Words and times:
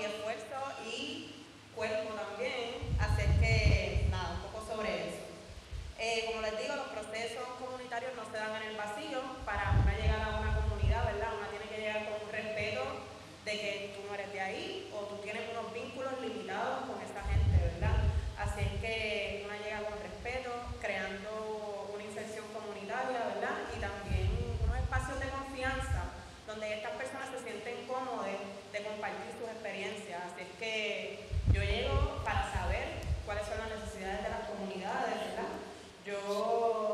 y 0.00 0.04
esfuerzo 0.04 0.56
y 0.88 1.44
cuerpo 1.76 2.16
también 2.16 2.96
hacer 2.98 3.28
que, 3.36 4.08
nada, 4.10 4.40
un 4.40 4.48
poco 4.48 4.64
sobre 4.64 5.12
eso. 5.12 5.20
Eh, 5.98 6.24
como 6.26 6.40
les 6.40 6.56
digo, 6.56 6.74
los 6.74 6.88
procesos 6.88 7.44
comunitarios 7.60 8.16
no 8.16 8.24
se 8.24 8.40
dan 8.40 8.56
en 8.56 8.72
el 8.72 8.76
vacío 8.76 9.20
para 9.44 9.76
una 9.76 9.92
llegada 9.92 10.24
a 10.24 10.40
una 10.40 10.56
comunidad, 10.56 11.04
¿verdad? 11.04 11.36
Una 11.36 11.52
tiene 11.52 11.68
que 11.68 11.80
llegar 11.84 12.08
con 12.08 12.16
un 12.16 12.32
respeto 12.32 12.80
de 13.44 13.52
que 13.52 13.72
tú 13.92 14.08
no 14.08 14.14
eres 14.14 14.32
de 14.32 14.40
ahí 14.40 14.88
o 14.96 15.04
tú 15.04 15.20
tienes 15.20 15.44
unos 15.52 15.68
vínculos 15.74 16.16
limitados 16.24 16.88
con 16.88 16.96
esa 17.04 17.20
gente, 17.28 17.52
¿verdad? 17.60 18.00
Así 18.40 18.60
es 18.64 18.72
que 18.80 19.44
una 19.44 19.60
llega 19.60 19.84
con 19.84 20.00
respeto, 20.00 20.48
creando 20.80 21.92
una 21.92 22.04
inserción 22.04 22.48
comunitaria, 22.56 23.36
¿verdad? 23.36 23.68
Y 23.76 23.76
también 23.76 24.32
unos 24.64 24.80
espacios 24.80 25.20
de 25.20 25.28
confianza 25.28 26.08
donde 26.48 26.72
estas 26.72 26.96
personas 26.96 27.28
se 27.36 27.44
sienten 27.44 27.84
cómodas 27.84 28.59
compartir 29.00 29.32
sus 29.32 29.48
experiencias. 29.48 30.20
Así 30.28 30.44
es 30.44 30.58
que 30.60 31.24
yo 31.54 31.62
llego 31.62 32.20
para 32.22 32.52
saber 32.52 33.00
cuáles 33.24 33.46
son 33.46 33.56
las 33.56 33.80
necesidades 33.80 34.24
de 34.24 34.28
las 34.28 34.44
comunidades, 34.44 35.16
¿verdad? 35.24 35.56
Yo 36.04 36.89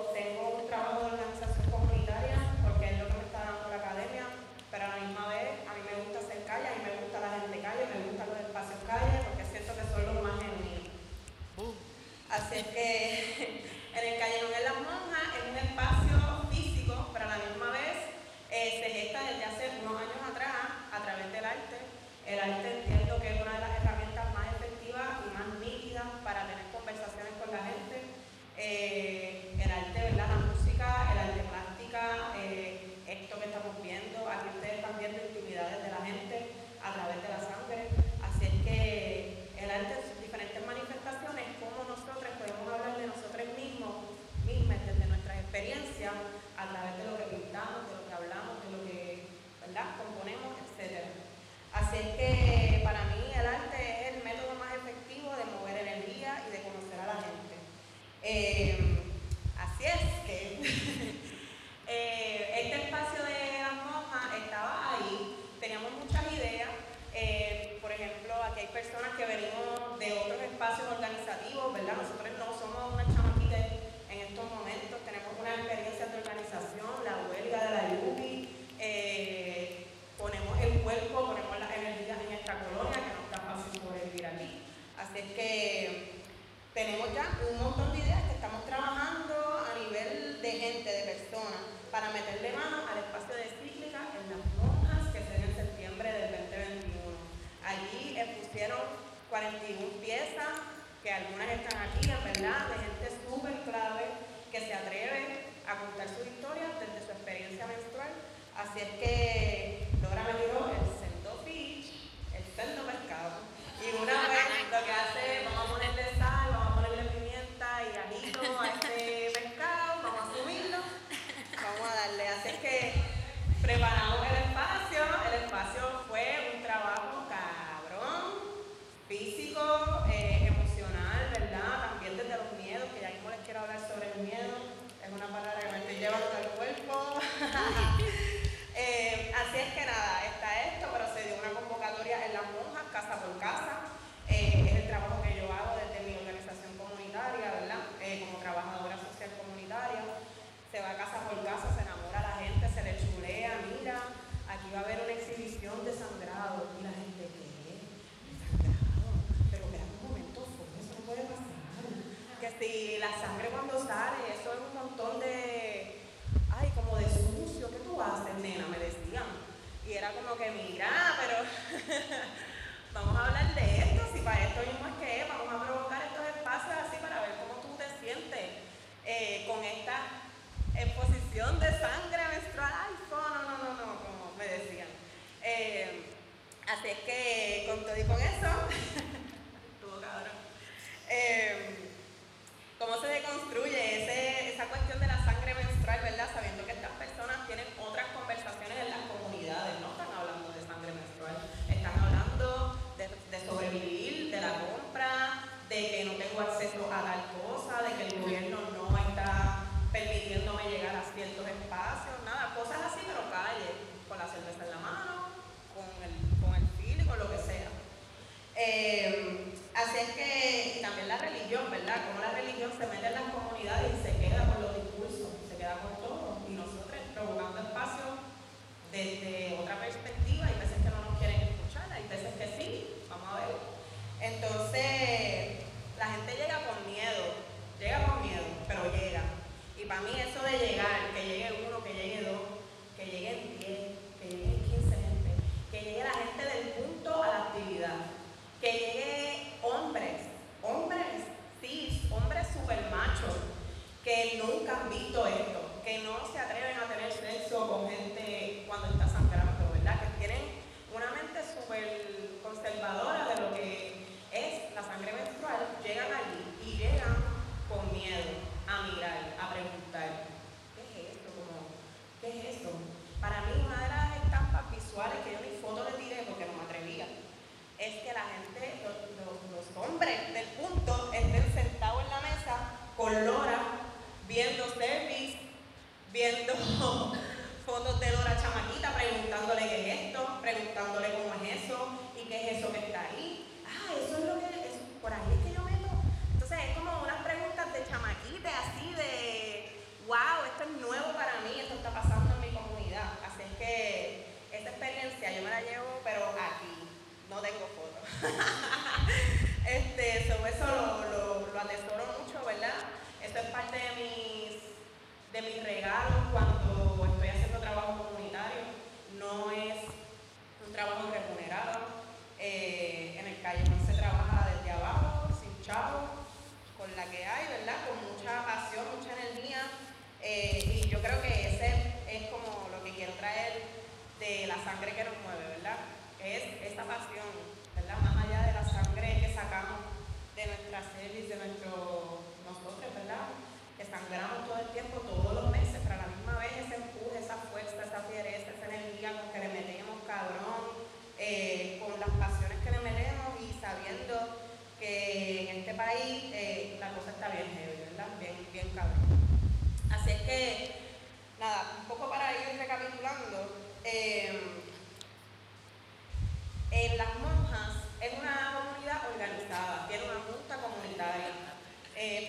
41 99.37 100.01
piezas, 100.01 100.49
que 101.03 101.13
algunas 101.13 101.47
están 101.51 101.77
aquí, 101.83 102.09
en 102.09 102.25
¿verdad? 102.25 102.69
De 102.73 102.77
gente 102.89 103.21
súper 103.29 103.53
clave 103.69 104.05
que 104.51 104.61
se 104.61 104.73
atreve 104.73 105.45
a 105.69 105.77
contar 105.77 106.09
su 106.09 106.25
historia 106.25 106.73
desde 106.81 107.05
su 107.05 107.13
experiencia 107.13 107.67
menstrual. 107.67 108.09
Así 108.57 108.81
es 108.81 108.89
que, 108.97 109.89
Dora 110.01 110.25
me 110.25 110.33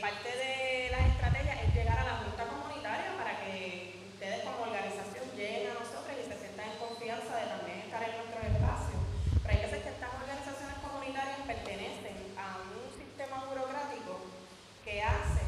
parte 0.08 0.32
de 0.40 0.88
las 0.90 1.04
estrategias 1.12 1.68
es 1.68 1.76
llegar 1.76 2.00
a 2.00 2.06
la 2.06 2.16
junta 2.24 2.48
comunitaria 2.48 3.12
para 3.20 3.44
que 3.44 4.08
ustedes 4.16 4.40
como 4.48 4.64
organización 4.64 5.28
lleguen 5.36 5.68
a 5.68 5.84
nosotros 5.84 6.16
y 6.16 6.24
se 6.32 6.40
sientan 6.40 6.72
en 6.72 6.80
confianza 6.80 7.36
de 7.36 7.52
también 7.52 7.84
estar 7.84 8.08
en 8.08 8.16
nuestro 8.16 8.40
espacio. 8.40 8.96
Pero 9.44 9.52
hay 9.52 9.62
veces 9.68 9.84
que 9.84 9.92
estas 9.92 10.12
organizaciones 10.16 10.80
comunitarias 10.80 11.44
pertenecen 11.44 12.16
a 12.40 12.64
un 12.72 12.88
sistema 12.96 13.52
burocrático 13.52 14.32
que 14.88 15.04
hace 15.04 15.44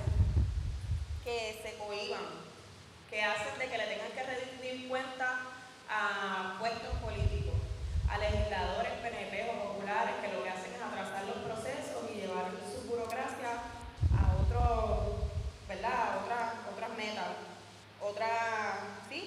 que 1.23 1.63
se 1.63 1.79
cohiban, 1.79 2.27
que 3.07 3.23
hacen 3.23 3.55
de 3.63 3.63
que 3.63 3.79
le 3.79 3.87
tengan 3.87 4.11
que 4.11 4.23
rendir 4.27 4.89
cuenta 4.91 5.55
a 5.87 6.59
puestos 6.59 6.99
políticos, 6.99 7.55
a 8.11 8.17
legisladores 8.19 8.91
PNP 9.07 9.55
o 9.55 9.71
populares 9.71 10.19
que 10.19 10.35
lo 10.35 10.43
que 10.43 10.51
hacen 10.51 10.75
es 10.75 10.83
atrasar 10.83 11.23
los 11.31 11.47
procesos 11.47 12.11
y 12.11 12.27
llevar 12.27 12.51
su 12.67 12.83
burocracia 12.91 13.79
a 14.15 14.35
otro, 14.41 15.29
¿verdad? 15.67 15.91
A 15.91 16.17
otras, 16.23 16.53
otras 16.71 16.89
metas, 16.97 17.27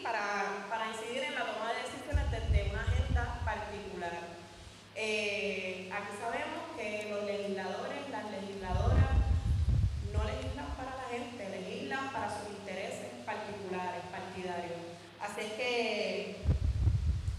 para, 0.03 0.67
para 0.69 0.89
incidir 0.89 1.25
en 1.25 1.35
la 1.35 1.47
toma 1.47 1.73
de 1.73 1.83
decisiones 1.83 2.31
desde 2.31 2.71
una 2.71 2.83
agenda 2.83 3.41
particular. 3.45 4.13
Eh, 4.95 5.91
aquí 5.93 6.13
sabemos 6.21 6.77
que 6.77 7.09
los 7.11 7.25
legisladores, 7.25 8.09
las 8.11 8.31
legisladoras, 8.31 9.17
no 10.13 10.25
legislan 10.25 10.71
para 10.77 10.97
la 10.97 11.09
gente, 11.11 11.49
legislan 11.49 12.13
para 12.13 12.29
sus 12.29 12.51
intereses 12.51 13.09
particulares, 13.25 14.03
partidarios. 14.11 14.81
Así 15.21 15.41
es 15.41 15.53
que 15.53 16.43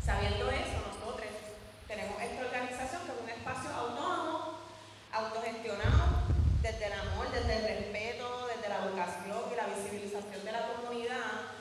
Sabiendo 0.03 0.51
eso, 0.51 0.83
nosotros 0.83 1.31
tenemos 1.87 2.21
esta 2.21 2.43
organización 2.43 3.07
que 3.07 3.11
es 3.15 3.19
un 3.23 3.29
espacio 3.29 3.71
autónomo, 3.71 4.59
autogestionado, 5.13 6.27
desde 6.61 6.87
el 6.87 6.93
amor, 6.93 7.31
desde 7.31 7.55
el 7.55 7.63
respeto, 7.63 8.47
desde 8.51 8.67
la 8.67 8.83
educación 8.83 9.47
y 9.47 9.55
la 9.55 9.67
visibilización 9.71 10.43
de 10.43 10.51
la 10.51 10.67
comunidad, 10.67 11.55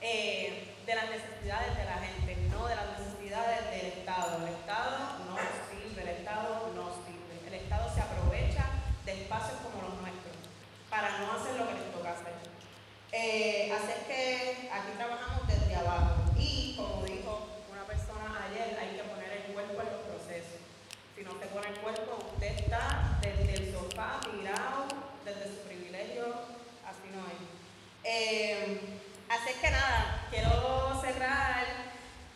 eh, 0.00 0.78
de 0.86 0.94
las 0.94 1.10
necesidades 1.10 1.74
de 1.74 1.84
la 1.90 1.98
gente, 1.98 2.36
no 2.54 2.68
de 2.68 2.76
las 2.76 2.86
necesidades 3.02 3.66
del 3.66 3.86
Estado. 3.98 4.46
El 4.46 4.54
Estado 4.54 5.18
no 5.26 5.34
sirve, 5.66 6.02
el 6.02 6.22
Estado 6.22 6.70
no 6.78 6.94
sirve. 7.02 7.34
El 7.50 7.54
Estado 7.54 7.92
se 7.92 8.00
aprovecha 8.00 8.64
de 9.04 9.22
espacios 9.26 9.58
como 9.58 9.82
los 9.82 9.98
nuestros 9.98 10.38
para 10.88 11.18
no 11.18 11.34
hacer 11.34 11.58
lo 11.58 11.66
que 11.66 11.82
les 11.82 11.90
toca 11.90 12.14
hacer. 12.14 12.34
Eh, 13.10 13.74
así 13.74 13.90
es 13.90 14.06
que 14.06 14.70
aquí 14.70 14.92
trabajamos 14.96 15.48
desde 15.48 15.74
abajo 15.74 16.30
y 16.38 16.76
como 16.76 17.02
dijo 17.02 17.58
ayer, 18.48 18.78
hay 18.80 18.96
que 18.96 19.04
poner 19.04 19.32
el 19.32 19.52
cuerpo 19.52 19.80
en 19.80 19.88
los 19.92 20.02
procesos. 20.08 20.60
Si 21.48 21.54
no 21.54 21.62
se 21.62 21.68
pone 21.68 21.68
el 21.68 21.80
cuerpo, 21.80 22.18
usted 22.34 22.58
está 22.58 23.18
desde 23.22 23.54
el 23.54 23.72
sofá, 23.72 24.20
tirado, 24.20 24.86
desde 25.24 25.44
su 25.44 25.60
privilegio, 25.68 26.24
así 26.84 27.08
no 27.12 27.24
es. 27.24 27.40
Eh, 28.04 28.80
así 29.28 29.50
es 29.50 29.56
que 29.56 29.70
nada, 29.70 30.26
quiero 30.30 31.00
cerrar 31.00 31.64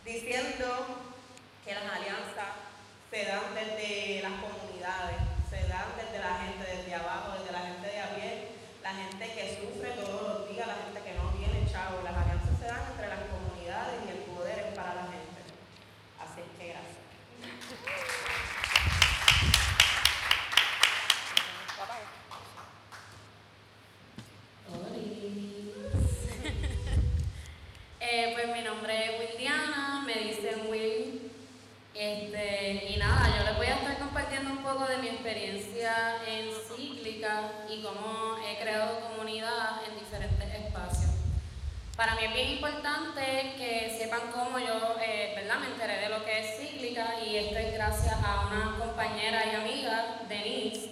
diciendo 0.04 0.66
que 1.64 1.74
las 1.74 1.84
alianzas 1.84 2.56
se 3.10 3.24
dan 3.24 3.54
desde 3.54 4.22
las 4.22 4.32
comunidades, 4.40 5.20
se 5.50 5.68
dan 5.68 5.92
desde 5.96 6.18
la 6.18 6.38
gente 6.38 6.76
desde 6.76 6.94
abajo, 6.94 7.38
desde 7.38 7.52
la 7.52 7.60
gente 7.60 7.88
de 7.88 8.00
a 8.00 8.10
la 8.82 8.94
gente 8.94 9.24
que 9.34 9.60
sufre 9.60 9.90
todos 9.92 10.22
los 10.22 10.48
días, 10.48 10.66
la 10.66 10.76
gente 10.84 11.00
que 11.02 11.14
no 11.14 11.30
tiene 11.36 11.70
chavo. 11.70 12.02
Las 12.02 12.16
alianzas 12.16 12.58
se 12.58 12.66
dan 12.66 12.80
entre 12.90 13.08
las 13.08 13.20
comunidades 13.28 14.00
y 14.06 14.10
el 14.10 14.18
poder 14.24 14.58
es 14.58 14.74
para 14.74 14.94
la 14.94 15.02
gente. 15.02 15.22
Eh, 28.14 28.32
pues 28.34 28.46
mi 28.54 28.62
nombre 28.62 29.06
es 29.06 29.20
Wildiana, 29.20 30.02
me 30.04 30.12
dicen 30.12 30.66
Will. 30.68 31.32
Este, 31.94 32.90
y 32.90 32.96
nada, 32.98 33.38
yo 33.38 33.44
les 33.44 33.56
voy 33.56 33.66
a 33.68 33.76
estar 33.76 33.98
compartiendo 33.98 34.50
un 34.50 34.58
poco 34.58 34.86
de 34.86 34.98
mi 34.98 35.08
experiencia 35.32 36.16
en 36.26 36.50
cíclica 36.68 37.52
y 37.68 37.82
cómo 37.82 38.36
he 38.46 38.62
creado 38.62 39.00
comunidad 39.00 39.80
en 39.88 39.98
diferentes 39.98 40.66
espacios. 40.66 41.10
Para 41.96 42.14
mí 42.16 42.24
es 42.24 42.34
bien 42.34 42.48
importante 42.50 43.54
que 43.56 43.96
sepan 43.98 44.30
cómo 44.30 44.58
yo 44.58 44.96
eh, 45.00 45.32
¿verdad? 45.34 45.58
me 45.60 45.66
enteré 45.68 46.00
de 46.00 46.08
lo 46.10 46.22
que 46.24 46.40
es 46.40 46.58
cíclica 46.58 47.14
y 47.24 47.36
esto 47.36 47.58
es 47.58 47.72
gracias 47.72 48.14
a 48.22 48.46
una 48.46 48.76
compañera 48.78 49.42
y 49.46 49.54
amiga, 49.56 50.20
Denise, 50.28 50.90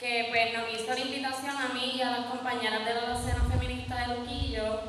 que 0.00 0.26
pues, 0.30 0.52
nos 0.52 0.72
hizo 0.72 0.92
la 0.92 1.00
invitación 1.00 1.56
a 1.56 1.68
mí 1.68 1.92
y 1.96 2.02
a 2.02 2.10
las 2.10 2.26
compañeras 2.26 2.84
de 2.84 2.94
la 2.94 3.00
docena 3.06 3.44
feminista 3.48 4.00
de 4.00 4.16
Luquillo 4.16 4.80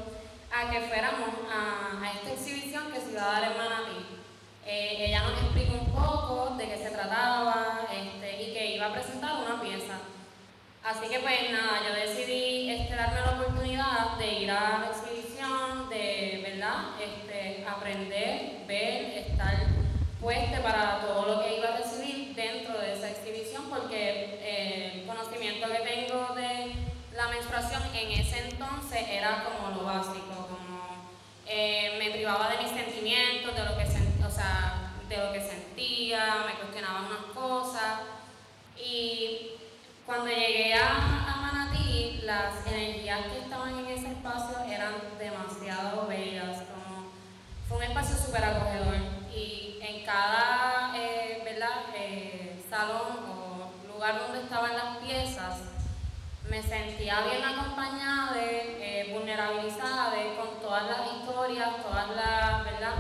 a 0.52 0.72
que 0.72 0.82
fuéramos 0.82 1.30
a, 1.52 2.14
esta 2.16 2.32
exhibición 2.34 2.92
que 2.92 3.00
se 3.00 3.12
iba 3.12 3.24
a 3.24 3.42
dar 3.42 3.52
en 3.52 3.58
Manatí. 3.58 4.06
Eh, 4.66 5.06
ella 5.08 5.22
nos 5.22 5.40
explicó 5.44 5.74
un 5.74 5.92
poco 5.92 6.56
de 6.58 6.68
qué 6.68 6.78
se 6.78 6.90
trataba 6.90 7.88
que 7.90 8.17
iba 8.78 8.88
a 8.88 8.94
presentar 8.94 9.44
una 9.44 9.60
pieza. 9.60 9.98
Así 10.84 11.10
que 11.10 11.20
pues 11.20 11.52
nada, 11.52 11.82
yo 11.86 11.96
decidí 11.96 12.70
este, 12.70 12.96
darme 12.96 13.22
la 13.22 13.32
oportunidad 13.32 14.18
de 14.18 14.34
ir 14.42 14.52
a 14.52 14.80
la 14.80 14.92
exhibición, 14.94 15.90
de 15.90 16.42
verdad, 16.46 16.94
este, 17.02 17.66
aprender, 17.68 18.66
ver, 18.68 19.18
estar 19.18 19.66
puesta 20.22 20.62
para 20.62 21.00
todo 21.02 21.26
lo 21.26 21.44
que 21.44 21.58
iba 21.58 21.70
a 21.70 21.78
recibir 21.78 22.36
dentro 22.36 22.80
de 22.80 22.94
esa 22.94 23.10
exhibición, 23.10 23.64
porque 23.68 24.40
eh, 24.42 24.92
el 24.94 25.08
conocimiento 25.08 25.68
que 25.68 25.80
tengo 25.80 26.36
de 26.36 26.74
la 27.16 27.28
menstruación 27.30 27.82
en 27.96 28.12
ese 28.12 28.50
entonces 28.50 29.08
era 29.10 29.44
como 29.44 29.76
lo 29.76 29.86
básico, 29.86 30.48
como 30.50 31.08
eh, 31.48 31.96
me 31.98 32.12
privaba 32.12 32.50
de 32.52 32.64
mis 32.64 32.72
sentimientos, 32.72 33.56
de 33.56 33.66
lo 33.66 33.76
que 33.76 33.88
o 34.24 34.30
sea, 34.30 34.92
de 35.10 35.18
lo 35.18 35.34
que 35.34 35.42
sentía, 35.42 36.46
me 36.46 36.54
cuestionaba 36.60 37.08
unas 37.08 37.34
cosas 37.34 38.17
y 38.90 39.52
cuando 40.06 40.28
llegué 40.28 40.74
a, 40.74 41.36
Manatí, 41.42 42.22
las 42.24 42.66
energías 42.66 43.26
que 43.28 43.40
estaban 43.40 43.78
en 43.80 43.88
ese 43.88 44.08
espacio 44.08 44.60
eran 44.66 44.94
demasiado 45.20 46.08
bellas. 46.08 46.58
Como, 46.58 47.12
fue 47.68 47.78
un 47.78 47.84
espacio 47.84 48.16
súper 48.16 48.46
acogedor 48.46 48.96
y 49.34 49.80
en 49.82 50.06
cada 50.06 50.94
eh, 50.96 51.44
eh, 51.96 52.64
salón 52.70 53.18
o 53.30 53.88
lugar 53.88 54.20
donde 54.20 54.44
estaban 54.44 54.74
las 54.74 54.98
piezas, 54.98 55.60
me 56.50 56.62
sentía 56.62 57.22
bien 57.22 57.44
acompañada, 57.44 58.34
eh, 58.38 59.10
vulnerabilizada 59.12 60.14
con 60.38 60.62
todas 60.62 60.84
las 60.86 61.14
historias, 61.14 61.84
todas 61.84 62.10
las, 62.16 62.64
¿verdad? 62.64 62.96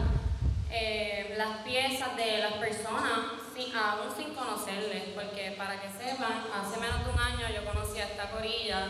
las 1.37 1.57
piezas 1.59 2.17
de 2.17 2.39
las 2.39 2.53
personas 2.53 3.46
aún 3.65 4.13
sin 4.15 4.33
conocerles, 4.35 5.03
porque 5.15 5.55
para 5.57 5.81
que 5.81 5.89
sepan, 5.89 6.45
hace 6.53 6.79
menos 6.79 7.03
de 7.03 7.11
un 7.11 7.19
año 7.19 7.47
yo 7.49 7.65
conocí 7.65 7.99
a 7.99 8.05
esta 8.05 8.29
corilla 8.29 8.87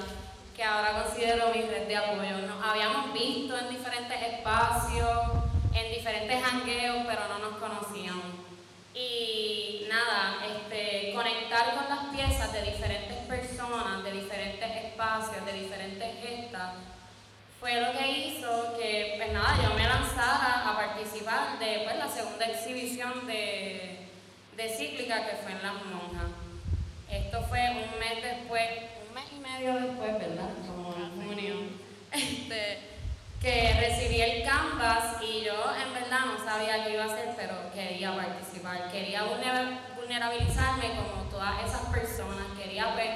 que 0.55 0.63
ahora 0.63 1.03
considero 1.03 1.49
mi 1.53 1.61
red 1.61 1.87
de 1.87 1.95
apoyo. 1.95 2.39
Nos 2.45 2.63
habíamos 2.65 3.13
visto 3.13 3.57
en 3.57 3.69
diferentes 3.69 4.21
espacios, 4.21 5.09
en 5.73 5.91
diferentes 5.93 6.43
hangueos, 6.43 7.05
pero 7.07 7.27
no 7.29 7.39
nos 7.39 7.59
conocíamos. 7.59 8.25
Y 8.93 9.85
nada, 9.87 10.43
este, 10.45 11.13
conectar 11.13 11.75
con 11.75 11.87
las 11.87 12.13
piezas 12.13 12.51
de 12.51 12.63
diferentes 12.63 13.17
personas, 13.27 14.03
de 14.03 14.11
diferentes 14.11 14.83
espacios, 14.83 15.45
de 15.45 15.53
diferentes 15.53 16.07
gestas, 16.21 16.73
fue 17.59 17.79
lo 17.79 17.91
que 17.97 18.07
hizo 18.09 18.75
que, 18.77 19.13
pues 19.17 19.31
nada, 19.31 19.57
yo 19.63 19.73
me 19.75 19.83
lanzara 19.83 20.69
a 20.69 20.75
participar 20.75 21.57
de 21.57 21.81
pues, 21.85 21.97
la 21.97 22.09
segunda 22.09 22.45
exhibición 22.45 23.25
de 23.27 23.96
de 24.57 24.69
cíclica 24.69 25.23
que 25.29 25.35
fue 25.37 25.51
en 25.51 25.61
Las 25.61 25.85
Monjas. 25.85 26.31
Esto 27.11 27.43
fue 27.43 27.59
un 27.69 27.99
mes 27.99 28.23
después, 28.23 28.67
un 29.07 29.13
mes 29.13 29.25
y 29.31 29.39
medio 29.39 29.73
después, 29.75 30.13
¿verdad? 30.17 30.49
Como 30.65 30.95
en 30.95 31.27
junio. 31.27 31.55
Este, 32.09 32.79
que 33.41 33.73
recibí 33.79 34.21
el 34.21 34.43
canvas 34.43 35.21
y 35.21 35.43
yo 35.43 35.53
en 35.53 35.93
verdad 35.93 36.25
no 36.25 36.43
sabía 36.43 36.83
qué 36.83 36.93
iba 36.93 37.03
a 37.03 37.07
hacer, 37.07 37.33
pero 37.35 37.53
quería 37.73 38.15
participar, 38.15 38.89
quería 38.89 39.23
vulnerabilizarme 39.23 40.95
como 40.95 41.29
todas 41.29 41.63
esas 41.63 41.81
personas, 41.93 42.47
quería 42.57 42.93
pues, 42.93 43.09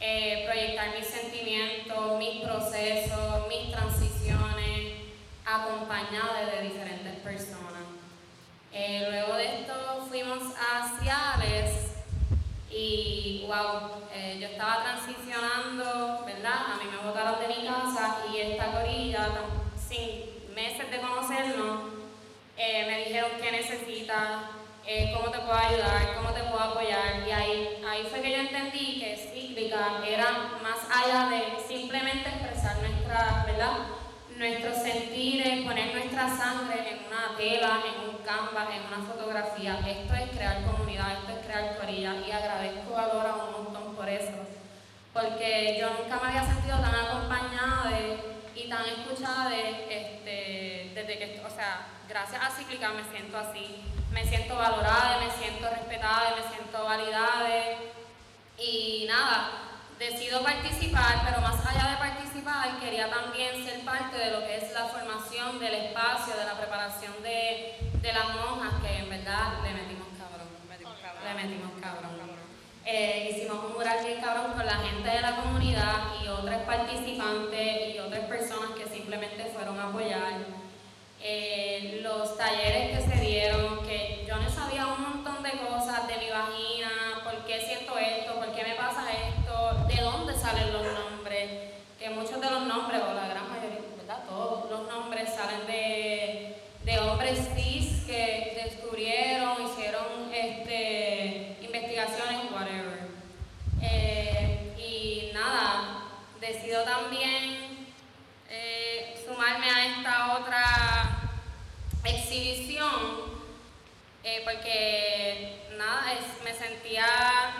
eh, 0.00 0.44
proyectar 0.46 0.88
mis 0.98 1.06
sentimientos, 1.06 2.18
mis 2.18 2.42
procesos, 2.42 3.46
mis 3.48 3.70
transiciones, 3.70 4.94
acompañada 5.44 6.46
de 6.46 6.62
diferentes 6.62 7.16
personas. 7.20 7.62
Eh, 8.74 9.06
luego 9.10 9.34
de 9.34 9.41
fuimos 10.32 10.54
a 10.56 10.98
Ciales 11.00 11.70
Y 12.70 13.44
wow, 13.46 14.02
eh, 14.14 14.38
yo 14.40 14.46
estaba 14.46 14.82
transicionando, 14.82 16.24
¿verdad? 16.24 16.72
A 16.72 16.76
mí 16.82 16.90
me 16.90 17.06
botaron 17.06 17.38
de 17.40 17.48
mi 17.48 17.66
casa 17.66 18.24
y 18.32 18.38
esta 18.38 18.72
corilla, 18.72 19.28
sin 19.76 20.54
meses 20.54 20.90
de 20.90 21.00
conocernos, 21.00 21.80
eh, 22.56 22.86
me 22.86 23.04
dijeron 23.04 23.32
qué 23.42 23.52
necesitas, 23.52 24.44
eh, 24.86 25.12
cómo 25.14 25.30
te 25.30 25.38
puedo 25.40 25.54
ayudar, 25.54 26.14
cómo 26.16 26.30
te 26.30 26.42
puedo 26.44 26.60
apoyar. 26.60 27.28
Y 27.28 27.30
ahí, 27.30 27.84
ahí 27.86 28.06
fue 28.08 28.22
que 28.22 28.30
yo 28.30 28.38
entendí 28.38 29.00
que 29.00 29.16
cíclica 29.16 30.00
era 30.06 30.58
más 30.62 30.78
allá 30.90 31.28
de 31.28 31.62
simplemente 31.68 32.30
expresar 32.30 32.78
nuestra, 32.78 33.44
¿verdad? 33.46 34.01
Nuestros 34.42 34.76
sentires, 34.78 35.64
poner 35.64 35.94
nuestra 35.94 36.26
sangre 36.36 36.74
en 36.90 37.06
una 37.06 37.36
tela, 37.36 37.78
en 37.86 38.10
un 38.10 38.16
canvas, 38.24 38.66
en 38.74 38.82
una 38.92 39.06
fotografía. 39.06 39.78
Esto 39.86 40.14
es 40.14 40.30
crear 40.36 40.64
comunidad, 40.64 41.12
esto 41.12 41.30
es 41.30 41.46
crear 41.46 41.78
corilla 41.78 42.16
y 42.26 42.30
agradezco 42.32 42.98
a 42.98 43.36
un 43.36 43.52
montón 43.52 43.94
por 43.94 44.08
eso. 44.08 44.32
Porque 45.12 45.78
yo 45.78 45.90
nunca 45.90 46.18
me 46.20 46.28
había 46.30 46.52
sentido 46.52 46.76
tan 46.80 46.92
acompañada 46.92 47.92
y 48.56 48.68
tan 48.68 48.84
escuchada 48.84 49.54
este, 49.54 50.90
desde 50.92 51.18
que, 51.18 51.42
o 51.46 51.50
sea, 51.50 51.86
gracias 52.08 52.42
a 52.42 52.50
Cíclica 52.50 52.88
me 52.88 53.04
siento 53.16 53.38
así. 53.38 53.76
Me 54.10 54.24
siento 54.24 54.56
valorada, 54.56 55.20
me 55.24 55.30
siento 55.30 55.70
respetada, 55.70 56.34
me 56.34 56.52
siento 56.52 56.84
validada. 56.84 57.76
Y 58.58 59.06
nada, 59.08 59.50
decido 60.10 60.42
participar, 60.42 61.22
pero 61.24 61.40
más 61.40 61.64
allá 61.64 61.92
de 61.92 61.96
participar, 61.96 62.80
quería 62.80 63.08
también 63.08 63.64
ser 63.64 63.84
parte 63.84 64.18
de 64.18 64.32
lo 64.32 64.40
que 64.44 64.56
es 64.56 64.72
la 64.72 64.86
formación 64.86 65.60
del 65.60 65.74
espacio, 65.74 66.34
de 66.34 66.44
la 66.44 66.58
preparación 66.58 67.22
de, 67.22 67.78
las 68.02 68.34
monjas, 68.34 68.82
que 68.82 68.98
en 68.98 69.08
verdad 69.08 69.62
le 69.62 69.72
metimos 69.74 70.08
cabrón. 70.18 70.48
Le 71.24 71.34
metimos 71.34 71.70
cabrón. 71.80 72.12
Eh, 72.84 73.30
hicimos 73.30 73.64
un 73.64 73.74
mural 73.74 74.04
bien 74.04 74.20
cabrón 74.20 74.52
con 74.54 74.66
la 74.66 74.74
gente 74.74 75.08
de 75.08 75.20
la 75.20 75.36
comunidad 75.36 76.18
y 76.22 76.26
otras 76.26 76.62
participantes 76.62 77.94
y 77.94 77.98
otras 78.00 78.24
personas 78.26 78.70
que 78.76 78.86
simplemente 78.92 79.44
fueron 79.54 79.78
a 79.78 79.88
apoyar. 79.88 80.32
Eh, 81.22 82.00
los 82.02 82.36
talleres 82.36 82.98
que 82.98 83.08
se 83.08 83.20
dieron, 83.20 83.86
que 83.86 84.24
yo 84.26 84.36
no 84.36 84.50
sabía 84.50 84.88
un 84.88 85.00
montón 85.00 85.44
de 85.44 85.52
cosas 85.52 86.08
de 86.08 86.16
mi 86.16 86.28
vagina, 86.28 86.90
por 87.22 87.44
qué 87.44 87.60
siento 87.64 87.96
esto, 87.96 88.34
por 88.34 88.52
qué 88.52 88.64
me 88.64 88.74
pasa 88.74 89.06
esto, 89.12 89.86
de 89.86 90.02
dónde 90.02 90.34
salen 90.34 90.72
los 90.72 90.82
nombres, 90.82 91.70
que 91.98 92.10
muchos 92.10 92.40
de 92.40 92.50
los 92.50 92.66
nombres, 92.66 93.00
o 93.00 93.14
la 93.14 93.28
gran 93.28 93.48
mayoría, 93.48 93.80
¿verdad? 93.96 94.24
Todos 94.28 94.70
los 94.70 94.88
nombres 94.88 95.30
salen 95.32 95.66
de, 95.66 96.98
hombres 96.98 97.38
cis 97.54 98.04
que 98.04 98.60
descubrieron, 98.64 99.64
hicieron 99.64 100.32
este, 100.32 101.56
investigaciones, 101.62 102.50
whatever. 102.52 103.08
Eh, 103.80 104.74
y 104.76 105.32
nada, 105.32 106.04
decido 106.40 106.82
también 106.82 107.86
eh, 108.50 109.24
sumarme 109.26 109.70
a 109.70 109.86
esta 110.02 110.36
otra 110.36 110.64
exhibición, 112.02 112.90
eh, 114.24 114.42
porque 114.42 115.68
nada, 115.78 116.14
me 116.42 116.52
sentía 116.52 117.06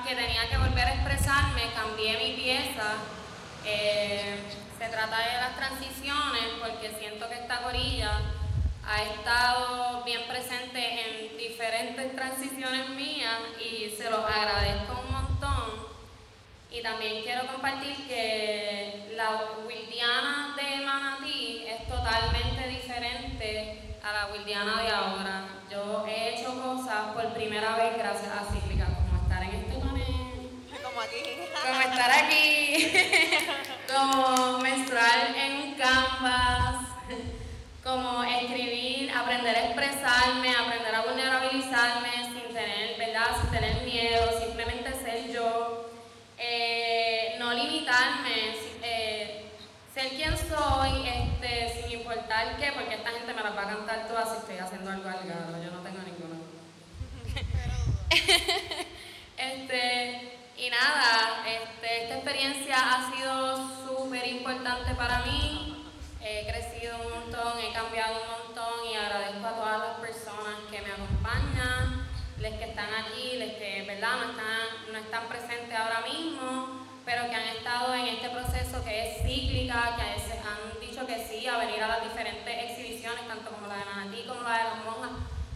que 0.04 0.16
tenía 0.16 0.48
que 0.50 0.56
volver 0.56 0.86
a 0.88 0.94
expresarme, 0.94 1.62
cambié 1.72 2.18
mi 2.18 2.32
pieza. 2.32 2.96
Eh, 3.64 4.40
se 4.76 4.88
trata 4.88 5.18
de 5.18 5.34
las 5.34 5.56
transiciones, 5.56 6.46
porque 6.60 6.90
siento 6.98 7.28
que 7.28 7.36
esta 7.36 7.60
gorilla 7.60 8.20
ha 8.88 9.02
estado 9.04 10.02
bien 10.02 10.22
presente 10.26 10.80
en 10.80 11.38
diferentes 11.38 12.16
transiciones 12.16 12.88
mías 12.88 13.38
y 13.60 13.88
se 13.96 14.10
los 14.10 14.24
agradezco 14.24 15.00
un 15.00 15.12
montón. 15.12 15.91
Y 16.72 16.82
también 16.82 17.22
quiero 17.22 17.46
compartir 17.46 17.94
que 18.08 19.12
la 19.14 19.42
Wildiana 19.66 20.56
de 20.56 20.84
Manatí 20.84 21.66
es 21.68 21.86
totalmente 21.86 22.68
diferente 22.68 23.78
a 24.02 24.12
la 24.12 24.32
Wildiana 24.32 24.82
de 24.82 24.90
ahora. 24.90 25.48
Yo 25.70 26.04
he 26.06 26.30
hecho 26.30 26.60
cosas 26.60 27.12
por 27.14 27.32
primera 27.34 27.76
vez 27.76 27.96
gracias 27.96 28.30
a 28.32 28.52
Cíclica, 28.52 28.86
como 28.86 29.22
estar 29.22 29.42
en 29.42 29.50
este 29.50 29.74
panel. 29.78 30.82
Como 30.82 31.00
aquí. 31.00 31.22
Como 31.62 31.80
estar 31.80 32.10
aquí. 32.10 32.92
como 33.94 34.58
menstruar 34.58 35.34
en 35.36 35.56
un 35.62 35.74
canvas. 35.74 36.86
Como 37.84 38.24
escribir, 38.24 39.10
aprender 39.10 39.56
a 39.56 39.66
expresarme, 39.66 40.54
aprender 40.54 40.94
a 40.94 41.02
vulnerabilizarme 41.02 42.10
sin 42.32 42.54
tener, 42.54 42.96
¿verdad? 42.98 43.36
Sin 43.40 43.50
tener 43.50 43.82
miedo, 43.82 44.40
simplemente 44.40 44.92
ser 44.94 45.32
yo. 45.32 45.90
Eh, 46.38 47.36
no 47.38 47.52
limitarme, 47.54 48.56
eh, 48.82 49.44
ser 49.94 50.08
quien 50.10 50.36
soy, 50.36 51.02
importar 52.32 52.56
qué, 52.56 52.72
porque 52.72 52.94
esta 52.94 53.10
gente 53.10 53.34
me 53.34 53.42
las 53.42 53.56
va 53.56 53.62
a 53.62 53.68
cantar 53.68 54.08
todas 54.08 54.30
si 54.30 54.36
estoy 54.38 54.58
haciendo 54.58 54.90
algo 54.90 55.08
al 55.08 55.26
yo 55.62 55.70
no 55.70 55.80
tengo 55.80 56.00
ninguna. 56.02 56.36
este, 59.36 60.38
y 60.56 60.70
nada, 60.70 61.44
este, 61.46 62.04
esta 62.04 62.14
experiencia 62.16 62.76
ha 62.76 63.12
sido 63.12 63.86
súper 63.86 64.26
importante 64.28 64.94
para 64.94 65.20
mí. 65.20 65.90
He 66.20 66.46
crecido 66.46 66.96
un 67.04 67.10
montón, 67.10 67.58
he 67.58 67.72
cambiado 67.72 68.22
un 68.22 68.46
montón 68.46 68.86
y 68.90 68.96
agradezco 68.96 69.46
a 69.46 69.56
todas 69.56 69.78
las 69.80 69.98
personas 69.98 70.56
que 70.70 70.80
me 70.80 70.92
acompañan, 70.92 72.08
les 72.38 72.54
que 72.54 72.64
están 72.64 72.88
aquí, 72.94 73.36
les 73.38 73.54
que 73.54 73.84
¿verdad? 73.86 74.16
No, 74.16 74.30
están, 74.30 74.92
no 74.92 74.98
están 74.98 75.28
presentes 75.28 75.76
ahora 75.76 76.00
mismo 76.00 76.82
pero 77.04 77.28
que 77.28 77.34
han 77.34 77.56
estado 77.56 77.94
en 77.94 78.06
este 78.06 78.28
proceso 78.30 78.84
que 78.84 79.10
es 79.10 79.22
cíclica, 79.26 79.96
que 79.96 80.02
han 80.02 80.81
que 81.06 81.26
sí 81.26 81.46
a 81.46 81.58
venir 81.58 81.82
a 81.82 81.88
las 81.88 82.02
diferentes 82.02 82.70
exhibiciones, 82.70 83.26
tanto 83.26 83.50
como 83.50 83.66
la 83.66 83.76
de 83.76 83.84
Manatí, 83.84 84.24
como 84.26 84.42
la 84.42 84.58
de 84.58 84.64
las 84.64 84.84
monjas, 84.84 85.10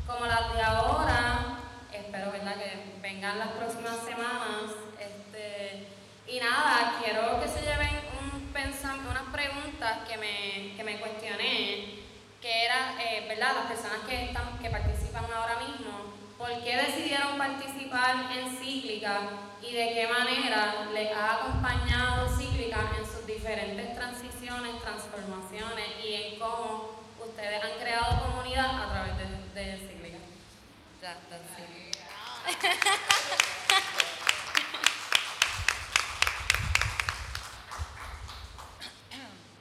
como 0.06 0.26
las 0.26 0.52
de 0.52 0.62
ahora. 0.62 1.58
Espero 1.92 2.32
¿verdad? 2.32 2.56
que 2.56 2.98
vengan 3.00 3.38
las 3.38 3.48
próximas 3.48 3.96
semanas. 4.04 4.72
Este, 4.98 5.86
y 6.26 6.40
nada, 6.40 6.96
quiero 7.02 7.40
que 7.40 7.48
se 7.48 7.60
lleven 7.62 8.00
un 8.22 8.52
pensamiento, 8.52 9.10
unas 9.10 9.32
preguntas 9.32 9.98
que 10.08 10.16
me, 10.16 10.76
que 10.76 10.84
me 10.84 10.98
cuestioné, 10.98 12.00
que 12.40 12.64
era, 12.64 13.00
eh, 13.00 13.26
¿verdad? 13.28 13.54
Las 13.54 13.66
personas 13.66 13.98
que, 14.08 14.24
están, 14.26 14.58
que 14.58 14.70
participan 14.70 15.24
ahora 15.24 15.58
mismo, 15.58 16.12
¿por 16.38 16.50
qué 16.62 16.76
decidieron 16.76 17.38
participar 17.38 18.30
en 18.32 18.56
Cíclica? 18.56 19.20
Y 19.68 19.72
de 19.72 19.94
qué 19.94 20.06
manera 20.08 20.86
les 20.92 21.12
ha 21.12 21.34
acompañado 21.34 22.28
Cíclica 22.36 22.92
en 22.98 23.04
sus 23.04 23.26
diferentes 23.26 23.94
transiciones, 23.96 24.80
transformaciones 24.80 25.86
y 26.04 26.14
en 26.14 26.38
cómo 26.38 26.90
ustedes 27.18 27.64
han 27.64 27.78
creado 27.80 28.20
comunidad 28.26 28.82
a 28.82 28.90
través 28.92 29.12
de, 29.18 29.60
de 29.60 29.78
Cíclica. 29.78 30.18
Ya, 31.02 31.16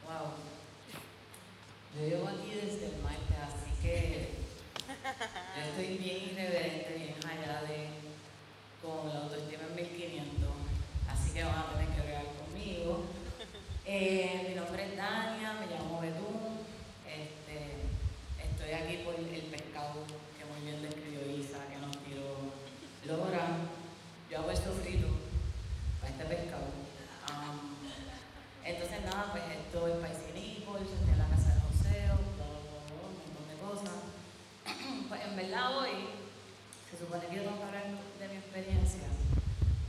Wow. 0.05 0.33
Yo 1.95 2.01
llevo 2.07 2.27
aquí 2.27 2.51
desde 2.53 2.95
el 2.95 3.01
martes, 3.01 3.37
así 3.41 3.71
que 3.81 4.35
estoy 5.67 5.97
bien 5.97 6.29
irreverente, 6.29 6.93
bien 6.95 7.15
allá 7.25 7.61
de 7.63 7.84
con 9.05 9.13
la 9.13 9.21
autoestima 9.21 9.61
en 9.69 9.75
1500, 9.75 10.49
así 11.07 11.31
que 11.33 11.43
van 11.43 11.53
a 11.53 11.69
tener 11.73 11.89
que 11.93 12.01
hablar 12.01 12.25
conmigo. 12.41 13.05
Eh, 13.87 14.47
mi 14.49 14.55
nombre 14.55 14.83
es 14.83 14.97
Dania, 14.97 15.53
me 15.61 15.67
llamo 15.67 16.01
Betún, 16.01 16.65
este, 17.05 17.85
estoy 18.41 18.73
aquí 18.73 19.03
por 19.05 19.13
el 19.13 19.45
pescado 19.53 20.01
que 20.33 20.43
muy 20.49 20.65
bien 20.65 20.81
describió 20.81 21.21
Isa, 21.37 21.69
que 21.69 21.77
nos 21.77 21.95
tiró 22.01 22.49
Lora. 23.05 23.45
Yo 24.27 24.39
hago 24.39 24.49
esto 24.49 24.71
frito 24.81 25.05
para 26.01 26.13
este 26.13 26.25
pescado. 26.25 26.65
entonces 28.65 29.05
nada, 29.05 29.29
pues 29.31 29.43
esto 29.53 29.87
es 29.87 29.95
Paisinico, 30.01 30.79
yo 30.79 30.89
estoy 30.89 31.13
en 31.13 31.19
la 31.19 31.29
casa 31.29 31.53
de 31.53 31.61
José, 31.61 32.09
un 32.09 32.25
montón 32.41 33.45
de 33.45 33.57
cosas. 33.61 34.01
pues 35.09 35.21
en 35.21 35.35
verdad 35.35 35.77
hoy 35.77 36.24
se 36.95 37.03
supone 37.03 37.27
que 37.27 37.35
yo 37.35 37.43
tengo 37.43 37.59
que 37.59 37.67
hablar 37.67 37.83
de 37.91 38.27
mi 38.29 38.37
experiencia, 38.39 39.03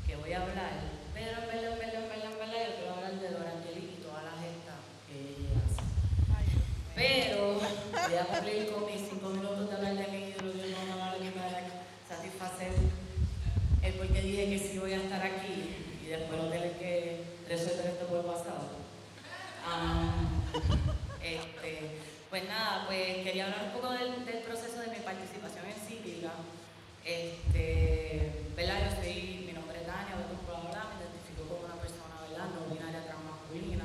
que 0.06 0.16
voy 0.16 0.32
a 0.32 0.42
hablar, 0.42 0.74
pero 1.14 1.38
en 1.38 1.46
verdad, 1.46 1.72
en 1.72 1.78
verdad, 1.78 2.02
en 2.02 2.08
verdad, 2.10 2.32
en 2.34 2.38
verdad, 2.42 2.62
yo 2.66 2.74
quiero 2.74 2.94
hablar 2.98 3.14
de 3.14 3.28
Dora 3.30 3.50
Angelique 3.54 3.94
y 3.94 4.02
todas 4.02 4.24
las 4.26 4.34
gestas 4.42 4.82
que 5.06 5.14
ella 5.14 5.54
hace. 5.62 5.86
Pero 6.98 7.62
voy 7.62 8.16
a 8.18 8.26
cumplir 8.26 8.74
con 8.74 8.86
mis 8.90 9.06
cinco 9.06 9.28
minutos 9.38 9.70
de 9.70 9.74
hablar 9.76 9.94
de 9.94 10.06
mí, 10.10 10.34
de 10.34 10.42
lo 10.42 10.50
que 10.50 10.66
no 10.66 10.82
me 10.82 11.30
para 11.30 11.62
satisfacer 12.10 12.74
el 12.74 13.92
por 13.94 14.08
qué 14.08 14.20
dije 14.22 14.50
que 14.50 14.58
sí 14.58 14.78
voy 14.78 14.94
a 14.94 14.98
estar 14.98 15.22
aquí 15.22 15.78
y 16.02 16.06
después 16.10 16.42
no 16.42 16.50
tener 16.50 16.72
que 16.72 17.22
resolver 17.48 17.86
esto 17.86 18.06
por 18.10 18.26
pasado. 18.26 18.82
Um, 19.62 20.42
este, 21.22 22.02
pues 22.30 22.48
nada, 22.48 22.82
pues 22.88 23.22
quería 23.22 23.46
hablar 23.46 23.70
un 23.70 23.78
poco 23.78 23.94
del, 23.94 24.26
del 24.26 24.42
proceso 24.42 24.80
de 24.80 24.88
mi 24.90 24.98
participación 25.06 25.66
en 25.66 25.78
Cíclica. 25.86 26.32
Este, 27.06 28.32
¿verdad? 28.56 28.82
Yo 28.82 28.96
soy, 29.00 29.46
mi 29.46 29.52
nombre 29.52 29.78
es 29.78 29.86
Dania, 29.86 30.16
me 30.18 30.26
identifico 30.26 31.46
como 31.46 31.62
una 31.62 31.78
persona 31.78 32.18
¿verdad? 32.26 32.50
no 32.50 32.66
binaria 32.74 33.06
transmasculina. 33.06 33.84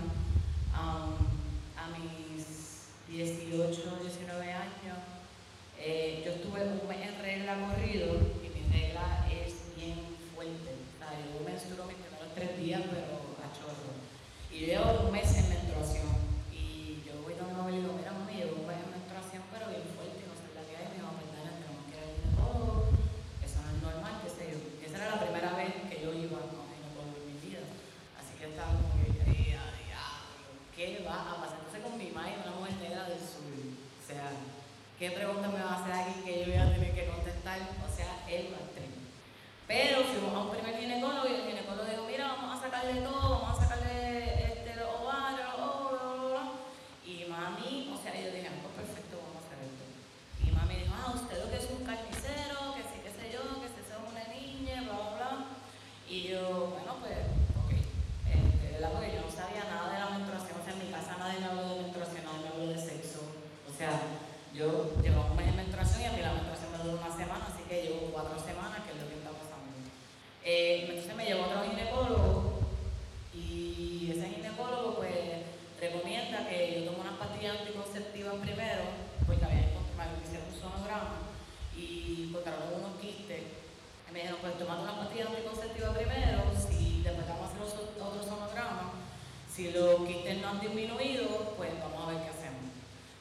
Um, 0.74 1.22
a 1.78 1.86
mis 1.94 2.90
18, 3.14 3.78
19 4.02 4.21
han 90.52 90.60
disminuido, 90.60 91.56
pues 91.56 91.72
vamos 91.80 92.04
a 92.04 92.12
ver 92.12 92.24
qué 92.24 92.30
hacemos. 92.36 92.68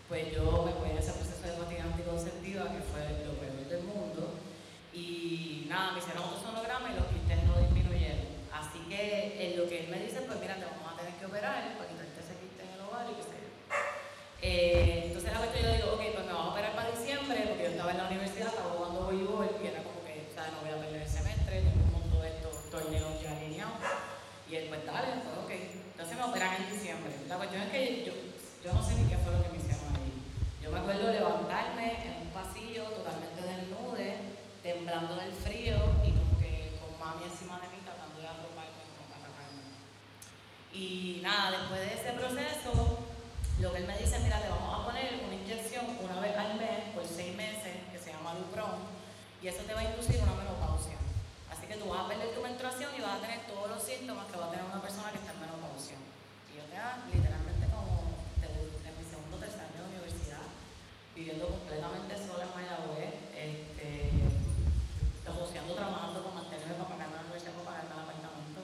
Pues 0.09 0.35
yo 0.35 0.67
me 0.67 0.75
voy 0.75 0.91
a 0.91 0.99
ese 0.99 1.15
proceso 1.15 1.47
de 1.47 1.55
pastilla 1.55 1.85
anticonceptiva, 1.87 2.75
que 2.75 2.83
fue 2.91 3.07
lo 3.23 3.39
peor 3.39 3.71
del 3.71 3.85
mundo, 3.87 4.35
y 4.93 5.67
nada, 5.71 5.93
me 5.93 6.01
hicieron 6.03 6.27
otro 6.27 6.43
sonograma 6.43 6.91
y 6.91 6.99
los 6.99 7.07
quistes 7.07 7.39
no 7.47 7.55
disminuyeron. 7.63 8.27
Así 8.51 8.83
que 8.91 9.39
en 9.39 9.57
lo 9.57 9.69
que 9.71 9.87
él 9.87 9.89
me 9.95 10.03
dice, 10.03 10.27
pues 10.27 10.41
mira, 10.43 10.59
te 10.59 10.67
vamos 10.67 10.91
a 10.91 10.99
tener 10.99 11.15
que 11.15 11.27
operar 11.27 11.79
para 11.79 11.87
quitarte 11.87 12.19
ese 12.19 12.35
quiste 12.43 12.67
en 12.67 12.75
el 12.75 12.83
ovario 12.83 13.15
y 13.15 13.19
qué 13.23 13.27
sé 13.31 13.39
yo. 13.39 13.51
Eh, 14.43 15.15
entonces 15.15 15.31
la 15.31 15.39
cuestión 15.39 15.63
yo 15.63 15.73
digo, 15.79 15.89
ok, 15.95 16.03
pues 16.11 16.27
me 16.27 16.33
vamos 16.35 16.51
a 16.51 16.53
operar 16.59 16.75
para 16.75 16.91
diciembre, 16.91 17.39
porque 17.47 17.63
yo 17.63 17.71
estaba 17.71 17.95
en 17.95 17.99
la 18.03 18.11
universidad, 18.11 18.51
estaba 18.51 18.75
jugando 18.75 19.07
voleibol 19.07 19.47
y 19.63 19.67
era 19.71 19.87
como 19.87 20.03
que, 20.03 20.27
¿sabes? 20.35 20.51
No 20.51 20.67
voy 20.67 20.75
a 20.75 20.83
perder 20.83 21.07
el 21.07 21.09
semestre, 21.09 21.63
tengo 21.63 21.79
un 21.87 21.95
montón 21.95 22.27
de 22.27 22.35
estos 22.35 22.59
torneos 22.75 23.23
ya 23.23 23.31
alineados. 23.39 23.79
Y 24.51 24.59
él, 24.59 24.67
pues 24.67 24.83
dale, 24.83 25.23
pues 25.23 25.39
ok. 25.39 25.53
Entonces 26.01 26.17
me 26.17 26.25
operan 26.25 26.55
en 26.59 26.73
diciembre. 26.73 27.13
La 27.29 27.37
cuestión 27.51 27.67
es 27.67 27.73
que 27.75 28.05
yo, 28.07 28.13
yo 28.63 28.73
no 28.73 28.83
sé 28.83 28.95
ni 28.95 29.11
qué 29.11 29.19
fue 29.19 29.33
lo 29.35 29.43
que 29.43 29.51
me 29.51 29.59
hicieron 29.59 29.91
ahí. 29.99 30.15
Yo 30.63 30.71
me 30.71 30.79
acuerdo 30.79 31.11
levantarme 31.11 31.99
en 32.07 32.23
un 32.23 32.31
pasillo 32.31 32.85
totalmente 32.95 33.43
desnude, 33.43 34.39
temblando 34.63 35.17
del 35.17 35.33
frío 35.33 35.75
y 36.07 36.15
como 36.15 36.39
que 36.39 36.79
con 36.79 36.95
mami 36.95 37.27
encima 37.27 37.59
de 37.59 37.75
mí 37.75 37.83
tratando 37.83 38.23
de 38.23 38.29
arroparme 38.31 38.87
con 38.95 39.03
atacarme. 39.03 39.67
Y 40.71 41.19
nada, 41.27 41.59
después 41.59 41.81
de 41.83 41.91
ese 41.91 42.13
proceso, 42.15 43.03
lo 43.59 43.73
que 43.73 43.79
él 43.83 43.87
me 43.91 43.99
dice, 43.99 44.21
mira, 44.23 44.39
te 44.39 44.49
vamos 44.49 44.71
a 44.71 44.87
poner 44.87 45.19
una 45.27 45.35
inyección 45.35 45.91
una 45.99 46.21
vez 46.23 46.37
al 46.39 46.55
mes 46.55 46.95
por 46.95 47.03
seis 47.03 47.35
meses 47.35 47.83
que 47.91 47.99
se 47.99 48.13
llama 48.15 48.39
Lupron 48.39 48.79
y 49.43 49.49
eso 49.49 49.67
te 49.67 49.75
va 49.75 49.81
a 49.81 49.91
inducir 49.91 50.23
una 50.23 50.39
menopausia. 50.39 50.95
Así 51.51 51.67
que 51.67 51.75
tú 51.83 51.91
vas 51.91 52.07
a 52.07 52.09
perder 52.09 52.31
tu 52.31 52.43
menstruación 52.43 52.95
y 52.95 53.01
vas 53.03 53.19
a 53.19 53.23
tener 53.27 53.43
todos 53.51 53.67
los 53.75 53.83
síntomas 53.83 54.31
que 54.31 54.39
va 54.39 54.47
a 54.47 54.51
tener 54.55 54.65
una 54.71 54.81
persona 54.81 55.11
que 55.11 55.19
está 55.19 55.33
en 55.35 55.41
menopausia. 55.41 55.99
Y 56.51 56.59
yo 56.59 56.67
quedaba 56.67 56.99
literalmente 57.07 57.67
como 57.71 58.11
de, 58.43 58.51
en 58.51 58.95
mi 58.99 59.05
segundo 59.07 59.37
o 59.37 59.41
tercer 59.41 59.63
año 59.63 59.87
de 59.87 59.95
universidad, 59.95 60.43
viviendo 61.21 61.53
completamente 61.53 62.17
sola 62.17 62.49
en 62.49 62.55
Mayagüez, 62.57 63.13
este, 63.37 64.09
negociando, 65.21 65.77
trabajando 65.77 66.25
para 66.25 66.35
mantenerme, 66.41 66.81
para 66.81 66.89
pagarme 66.97 67.17
la 67.21 67.25
universidad, 67.29 67.53
para 67.61 67.85
pagarme 67.85 67.93
el 67.93 68.01
apartamento. 68.09 68.61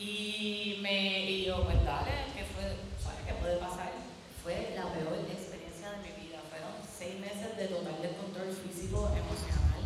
Y, 0.00 0.80
me, 0.80 1.28
y 1.28 1.44
yo, 1.44 1.60
pues 1.68 1.84
dale, 1.84 2.32
¿qué 2.32 2.40
fue? 2.56 2.64
¿Sabes 2.96 3.20
qué 3.28 3.36
puede 3.36 3.60
pasar? 3.60 3.92
Fue 4.40 4.72
la 4.72 4.88
peor 4.96 5.28
experiencia 5.28 5.92
de 5.92 6.08
mi 6.08 6.12
vida. 6.24 6.40
Fueron 6.48 6.72
seis 6.80 7.20
meses 7.20 7.52
de 7.52 7.68
total 7.68 8.00
descontrol 8.00 8.48
físico, 8.56 9.12
emocional, 9.12 9.84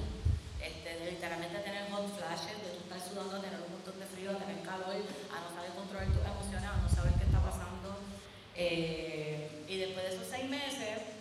este, 0.62 1.02
de 1.02 1.18
literalmente 1.18 1.66
tener 1.66 1.90
hot 1.90 2.06
flashes, 2.14 2.62
de 2.62 2.78
tú 2.78 2.86
estar 2.86 3.02
sudando, 3.02 3.34
a 3.34 3.42
tener 3.42 3.58
un 3.58 3.74
montón 3.74 3.98
de 3.98 4.06
frío, 4.06 4.30
a 4.30 4.38
tener 4.38 4.62
calor, 4.62 4.94
a 4.94 5.36
no 5.42 5.48
saber 5.50 5.74
controlar 5.74 6.14
tus 6.14 6.22
emociones, 6.22 6.70
a 6.70 6.78
no 6.78 6.86
saber 6.86 7.18
qué 7.18 7.26
está 7.26 7.42
pasando. 7.42 7.98
Eh, 8.54 9.66
y 9.66 9.74
después 9.82 10.06
de 10.06 10.14
esos 10.14 10.30
seis 10.30 10.46
meses, 10.46 11.19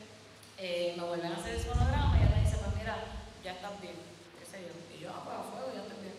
eh, 0.59 0.93
me 0.97 1.03
vuelven 1.03 1.31
a 1.31 1.37
hacer 1.37 1.55
el 1.55 1.61
sonograma 1.61 2.17
y 2.17 2.23
ella 2.23 2.35
me 2.35 2.41
dice, 2.43 2.57
pues 2.57 2.75
mira, 2.75 2.95
ya 3.43 3.53
estás 3.53 3.79
bien, 3.81 3.95
qué 4.37 4.45
sé 4.45 4.61
yo. 4.67 4.73
Y 4.93 5.01
yo, 5.01 5.09
ah, 5.09 5.23
pues 5.23 5.35
a 5.37 5.43
fuego, 5.43 5.71
ya 5.73 5.81
estoy 5.87 5.99
bien. 6.03 6.17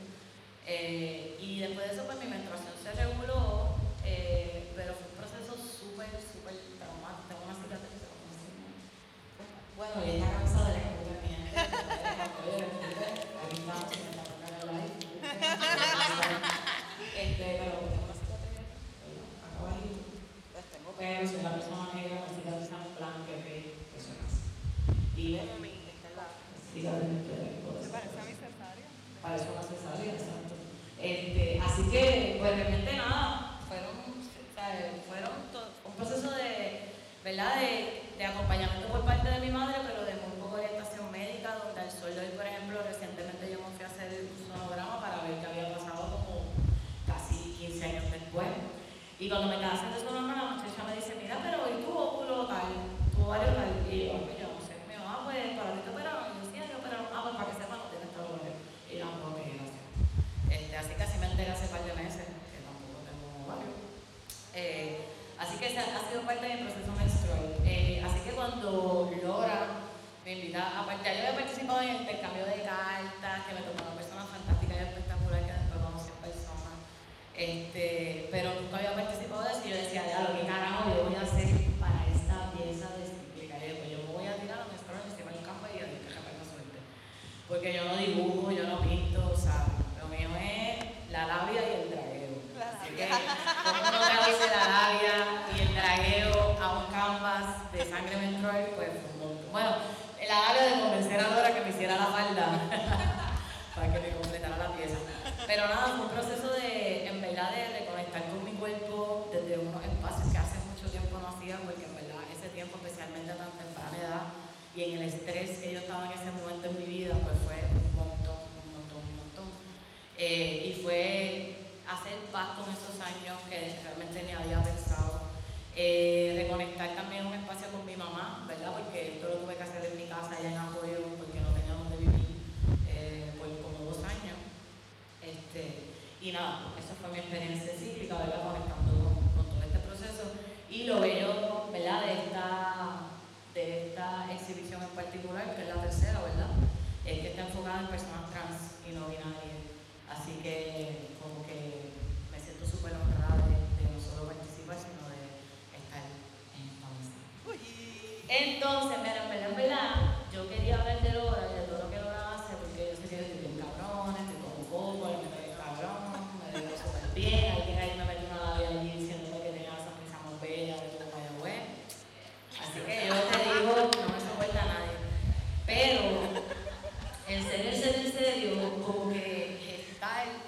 Eh, 0.66 1.36
y 1.40 1.60
después 1.60 1.86
de 1.88 1.94
eso, 1.94 2.04
pues 2.06 2.18
mi 2.18 2.26
menstruación 2.26 2.72
se 2.82 2.92
reguló, 2.92 3.76
eh, 4.04 4.72
pero 4.76 4.94
fue 4.94 5.06
un 5.12 5.16
proceso 5.20 5.52
súper, 5.60 6.08
súper 6.20 6.56
traumático. 6.80 7.28
Tengo 7.28 7.44
una 7.44 7.54
cicatriz. 7.54 8.00
Bueno, 9.76 9.96
y 10.04 10.10
ella 10.10 10.28
cansada 10.32 10.68
de 10.72 10.80
la 10.80 10.92
escuela 10.92 11.16
mía. 11.24 11.40
Se 13.88 13.96
me 14.00 14.10
está 14.10 14.24
poniendo 14.24 14.60
el 14.60 14.72
live. 14.72 14.96
Este, 17.16 17.46
pero 17.60 17.80
tengo 17.88 18.04
una 18.04 18.16
cicatriz, 18.16 18.60
acá 18.60 19.56
abajito. 19.60 20.00
Pero 20.98 21.28
soy 21.28 21.42
la 21.42 21.52
persona 21.56 21.92
negra 21.94 22.24
con 22.24 22.36
cicatriz 22.36 22.68
en 22.68 22.96
blanco, 22.96 23.32
que 23.44 23.76
eso 23.96 24.12
es. 24.20 24.34
Y 25.16 25.32
ves, 25.32 25.48
cicatriz 26.72 27.24
que 27.24 27.36
¿Te 27.80 27.88
parece 27.88 28.16
a 28.20 28.24
mi 28.24 28.34
cesárea? 28.36 28.88
Eso 29.36 29.52
una 29.52 29.62
cesárea, 29.62 30.12
exacto. 30.12 30.54
Este, 31.00 31.60
así 31.60 31.82
que, 31.90 32.36
pues 32.40 32.56
realmente 32.56 32.92
nada, 32.96 33.60
fueron, 33.68 33.96
fueron 35.08 35.32
un 35.84 35.92
proceso 35.94 36.30
de, 36.32 36.92
¿verdad? 37.24 37.60
De, 37.60 38.10
de 38.18 38.24
acompañamiento 38.24 38.88
por 38.88 39.04
parte 39.04 39.30
de 39.30 39.40
mi 39.40 39.50
madre, 39.50 39.76
pero 39.86 40.04
de 40.04 40.14
muy 40.20 40.36
poca 40.40 40.60
orientación 40.60 41.10
médica, 41.10 41.56
donde 41.64 41.80
al 41.80 41.90
sol 41.90 42.14
de 42.14 42.36
por 42.36 42.46
ejemplo, 42.46 42.80
recientemente 42.82 43.50
yo 43.50 43.58
me 43.60 43.72
fui 43.76 43.84
a 43.84 43.88
hacer 43.88 44.28
un 44.28 44.36
sonograma 44.36 45.00
para 45.00 45.22
ver 45.24 45.40
qué 45.40 45.46
había 45.46 45.72
pasado 45.72 46.20
como 46.20 46.52
casi 47.06 47.56
15 47.56 47.84
años 47.84 48.04
después. 48.10 48.48
Y 49.20 49.28
cuando 49.28 49.48
me 49.48 49.59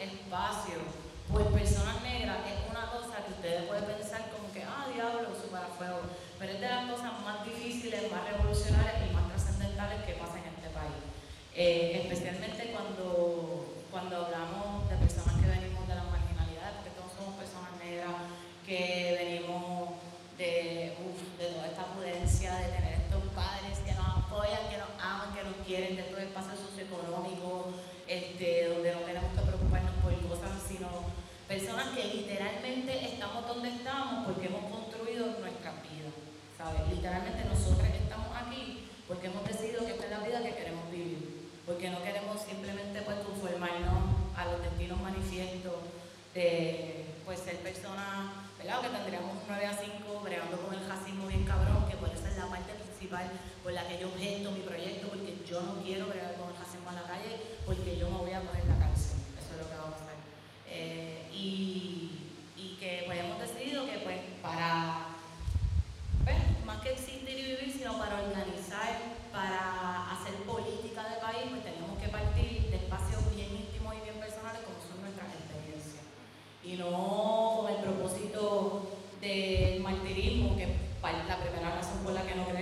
espacio. 0.02 0.78
Pues 1.30 1.46
personas 1.46 2.02
negras 2.02 2.38
es 2.44 2.70
una 2.70 2.90
cosa 2.90 3.24
que 3.24 3.32
ustedes 3.32 3.62
pueden 3.64 3.84
pensar 3.84 4.28
como 4.30 4.52
que, 4.52 4.62
ah, 4.64 4.86
diablo, 4.92 5.32
para 5.52 5.68
fuego. 5.68 6.00
Pero 6.38 6.52
es 6.52 6.60
de 6.60 6.68
las 6.68 6.90
cosas 6.90 7.12
más 7.24 7.44
difíciles, 7.44 8.10
más 8.10 8.24
revolucionarias 8.24 8.96
y 9.04 9.14
más 9.14 9.28
trascendentales 9.28 10.02
que 10.04 10.14
pasan 10.14 10.42
en 10.42 10.54
este 10.56 10.70
país. 10.72 10.98
Eh, 11.54 12.00
especialmente 12.02 12.72
cuando, 12.72 13.84
cuando 13.90 14.26
hablamos 14.26 14.88
de 14.88 14.96
personas 14.96 15.36
que 15.36 15.48
venimos 15.48 15.86
de 15.86 15.94
las 15.94 16.08
marginalidades, 16.08 16.80
porque 16.80 16.96
todos 16.96 17.12
somos 17.12 17.36
personas 17.36 17.76
negras 17.78 18.16
que 18.66 19.16
venimos 19.20 19.31
porque 39.22 39.38
hemos 39.38 39.46
decidido 39.46 39.86
que 39.86 39.92
esta 39.92 40.04
es 40.06 40.10
la 40.10 40.18
vida 40.18 40.42
que 40.42 40.50
queremos 40.50 40.90
vivir, 40.90 41.46
porque 41.64 41.90
no 41.90 42.02
queremos 42.02 42.42
simplemente 42.42 43.02
pues, 43.02 43.18
conformarnos 43.22 44.18
a 44.34 44.50
los 44.50 44.58
destinos 44.60 45.00
manifiestos 45.00 45.78
de 46.34 47.06
pues, 47.24 47.38
ser 47.38 47.62
personas 47.62 48.34
¿verdad? 48.58 48.82
que 48.82 48.88
tendríamos 48.88 49.38
9 49.46 49.66
a 49.66 49.78
5 49.78 50.20
bregando 50.26 50.58
con 50.58 50.74
el 50.74 50.82
racismo 50.88 51.28
bien 51.28 51.44
cabrón, 51.44 51.86
que 51.86 51.94
por 52.02 52.10
eso 52.10 52.26
es 52.26 52.36
la 52.36 52.50
parte 52.50 52.74
principal 52.74 53.30
por 53.62 53.70
la 53.70 53.86
que 53.86 54.00
yo 54.00 54.08
objeto 54.08 54.50
mi 54.50 54.66
proyecto, 54.66 55.06
porque 55.06 55.38
yo 55.46 55.62
no 55.62 55.78
quiero 55.86 56.08
bregar 56.10 56.34
con 56.34 56.50
el 56.50 56.58
racismo 56.58 56.90
a 56.90 56.98
la 56.98 57.06
calle, 57.06 57.62
porque 57.64 57.94
yo 57.94 58.10
me 58.10 58.26
voy 58.26 58.32
a 58.32 58.42
coger 58.42 58.66
la 58.66 58.74
calle 58.74 58.81
para 69.42 70.12
hacer 70.12 70.34
política 70.46 71.02
de 71.10 71.16
país, 71.18 71.50
pues 71.50 71.64
tenemos 71.64 71.98
que 71.98 72.06
partir 72.06 72.70
de 72.70 72.76
espacios 72.76 73.18
bien 73.34 73.50
íntimos 73.50 73.92
y 73.98 74.00
bien 74.06 74.14
personales 74.22 74.62
como 74.62 74.78
son 74.78 75.02
nuestras 75.02 75.34
experiencias. 75.34 76.06
Y 76.62 76.78
no 76.78 77.58
con 77.58 77.66
el 77.74 77.82
propósito 77.82 78.86
del 79.20 79.80
martirismo, 79.80 80.56
que 80.56 80.62
es 80.62 81.26
la 81.26 81.38
primera 81.42 81.74
razón 81.74 81.98
por 82.04 82.12
la 82.12 82.22
que 82.22 82.36
no 82.36 82.46
creemos 82.46 82.61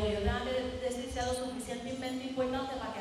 para 0.00 1.34
suficientemente 1.34 2.24
importante 2.28 2.74
para 2.76 2.91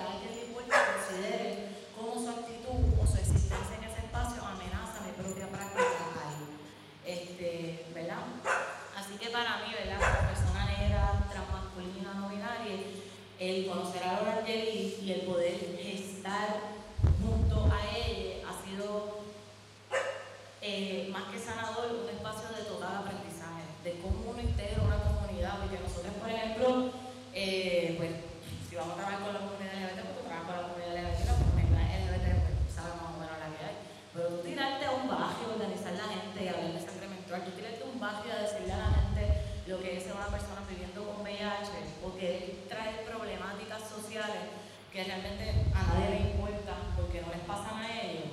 una 40.13 40.27
persona 40.27 40.61
viviendo 40.67 41.03
con 41.05 41.23
VIH 41.23 41.71
o 42.03 42.15
que 42.17 42.65
trae 42.67 43.05
problemáticas 43.05 43.81
sociales 43.87 44.51
que 44.91 45.03
realmente 45.03 45.71
a 45.73 45.83
nadie 45.87 46.09
le 46.09 46.19
importa 46.31 46.75
porque 46.97 47.21
no 47.21 47.31
les 47.31 47.41
pasan 47.47 47.79
a 47.79 48.01
ellos, 48.01 48.27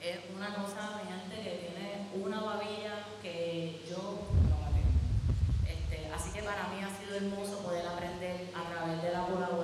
es 0.00 0.18
una 0.34 0.54
cosa 0.54 1.02
de 1.28 1.42
que 1.42 1.50
tiene 1.66 2.08
una 2.14 2.40
babilla 2.40 3.06
que 3.20 3.82
yo 3.88 4.28
no 4.46 4.60
la 4.62 4.70
tengo. 4.70 4.94
Este, 5.66 6.12
así 6.14 6.30
que 6.30 6.42
para 6.42 6.68
mí 6.68 6.78
ha 6.82 6.90
sido 6.94 7.16
hermoso 7.16 7.58
poder 7.58 7.86
aprender 7.86 8.50
a 8.54 8.70
través 8.70 9.02
de 9.02 9.10
la 9.10 9.26
colaboración 9.26 9.63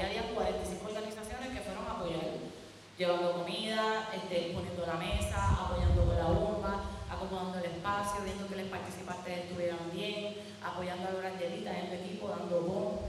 ahí 0.00 0.16
había 0.16 0.34
45 0.34 0.84
organizaciones 0.84 1.48
que 1.48 1.64
fueron 1.64 1.86
a 1.86 1.92
apoyar, 1.92 2.20
llevando 2.98 3.32
comida, 3.32 4.08
este, 4.12 4.52
poniendo 4.52 4.86
la 4.86 4.94
mesa, 4.94 5.64
apoyando 5.64 6.04
con 6.04 6.16
la 6.16 6.26
bomba, 6.26 6.84
acomodando 7.08 7.58
el 7.58 7.64
espacio, 7.64 8.24
viendo 8.24 8.46
que 8.46 8.56
los 8.56 8.68
participantes 8.68 9.38
estuvieran 9.38 9.90
bien, 9.92 10.36
apoyando 10.62 11.08
a 11.08 11.22
la 11.22 11.28
Angelita 11.28 11.70
en 11.70 11.86
el 11.86 11.92
este 11.92 12.04
equipo, 12.04 12.28
dando 12.28 12.60
bomba. 12.60 13.00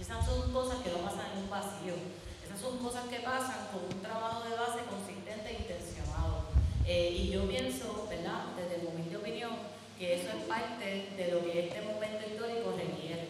Esas 0.00 0.24
son 0.24 0.52
cosas 0.52 0.78
que 0.84 0.90
no 0.90 0.98
pasan 0.98 1.32
en 1.32 1.44
un 1.44 1.50
vacío. 1.50 1.96
Esas 2.44 2.60
son 2.60 2.78
cosas 2.78 3.04
que 3.08 3.20
pasan 3.20 3.68
con 3.72 3.84
un 3.84 4.02
trabajo 4.02 4.44
de 4.44 4.56
base 4.56 4.84
consistente 4.88 5.48
e 5.48 5.60
intencionado. 5.64 6.48
Eh, 6.86 7.10
y 7.12 7.30
yo 7.30 7.48
pienso, 7.48 8.06
¿verdad? 8.08 8.52
Desde 8.56 8.82
mi 8.82 8.88
humilde 8.88 9.16
opinión, 9.16 9.52
que 9.98 10.20
eso 10.20 10.28
es 10.28 10.44
parte 10.44 11.12
de 11.16 11.32
lo 11.32 11.44
que 11.44 11.68
este 11.68 11.82
momento 11.82 12.24
histórico 12.26 12.72
requiere. 12.76 13.28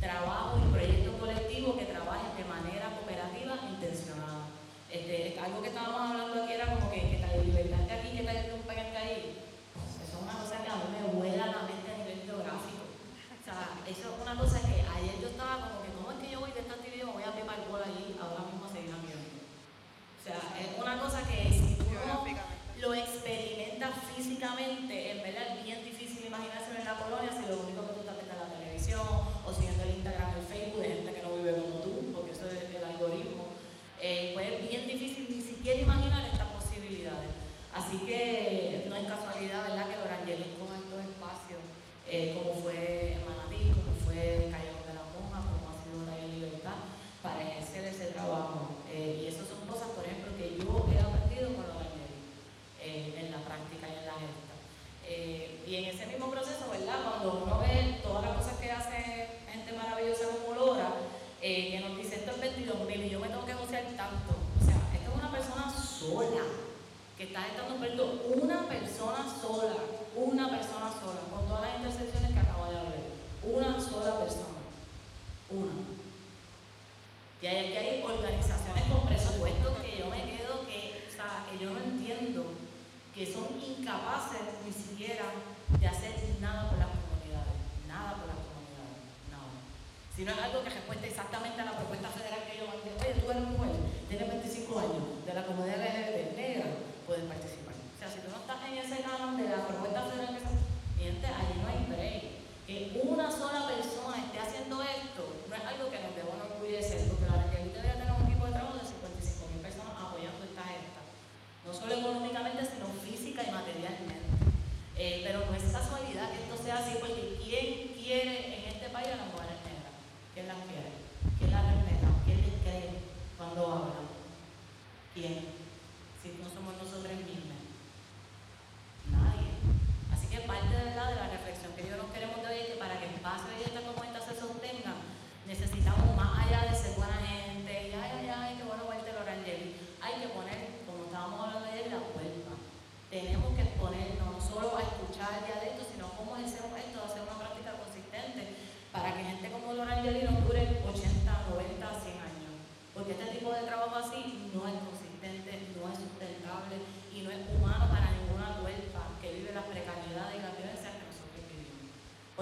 Trabajo 0.00 0.58
y 0.58 0.72
proyectos 0.72 0.97
Este, 4.90 5.38
algo 5.38 5.60
que 5.60 5.68
estábamos 5.68 6.00
hablando 6.00 6.47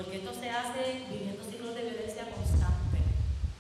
Esto 0.07 0.33
se 0.33 0.49
hace 0.49 1.05
viviendo 1.11 1.43
ciclos 1.45 1.75
de 1.75 1.83
violencia 1.83 2.31
constante, 2.31 2.99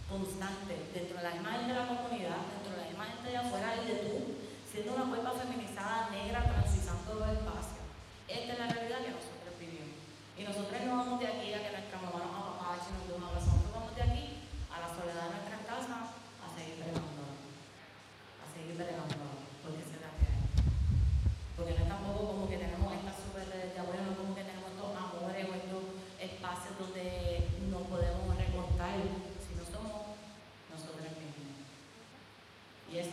constante, 0.08 0.78
dentro 0.94 1.18
de 1.18 1.22
la 1.22 1.36
imagen 1.36 1.68
de 1.68 1.74
la 1.74 1.86
comunidad, 1.90 2.38
dentro 2.54 2.70
de 2.70 2.86
la 2.86 2.90
imagen 2.94 3.18
de 3.22 3.36
afuera 3.36 3.74
y 3.76 3.86
de 3.86 3.96
tú, 4.06 4.18
siendo 4.64 4.94
una 4.94 5.10
cuerpa 5.10 5.34
feminizada, 5.42 6.08
negra, 6.14 6.46
transitando 6.46 7.18
los 7.18 7.28
espacios. 7.34 7.82
Esta 8.30 8.52
es 8.52 8.58
la 8.58 8.68
realidad 8.72 9.02
que 9.04 9.14
nosotros 9.18 9.52
vivimos. 9.58 9.98
Y 10.38 10.42
nosotros 10.46 10.80
no 10.86 10.96
vamos 10.96 11.20
de 11.20 11.26
aquí 11.26 11.52
a 11.52 11.60
que 11.66 11.76
nuestra 11.76 11.98
mamá 11.98 12.18
nos 12.24 12.34
apapache, 12.34 12.94
nos 12.94 13.04
dé 13.04 13.12
un 13.14 13.26
abrazo, 13.26 13.46
nosotros 13.50 13.74
vamos 13.74 13.92
de 13.98 14.02
aquí 14.06 14.24
a 14.70 14.76
la 14.80 14.88
soledad 14.88 15.26
de 15.26 15.45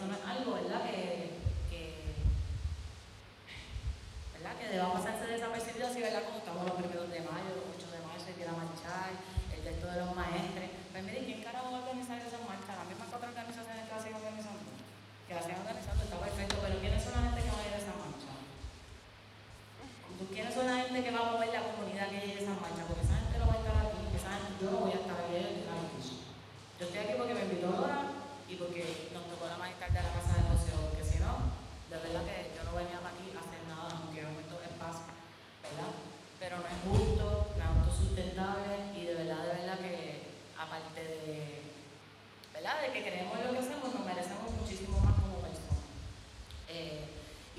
eso 0.03 0.11
es 0.11 0.37
algo, 0.37 0.53
¿verdad? 0.53 0.83
Que 0.83 1.29
¿verdad? 4.33 4.57
que 4.59 4.67
debamos 4.67 5.02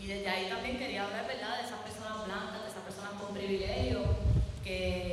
Y 0.05 0.07
desde 0.07 0.29
ahí 0.29 0.47
también 0.51 0.77
quería 0.77 1.05
hablar, 1.05 1.27
¿verdad?, 1.27 1.57
de 1.61 1.65
esas 1.65 1.81
personas 1.81 2.27
blancas, 2.27 2.63
de 2.63 2.69
esas 2.69 2.83
personas 2.83 3.13
con 3.19 3.35
privilegio, 3.35 4.05
que 4.63 5.04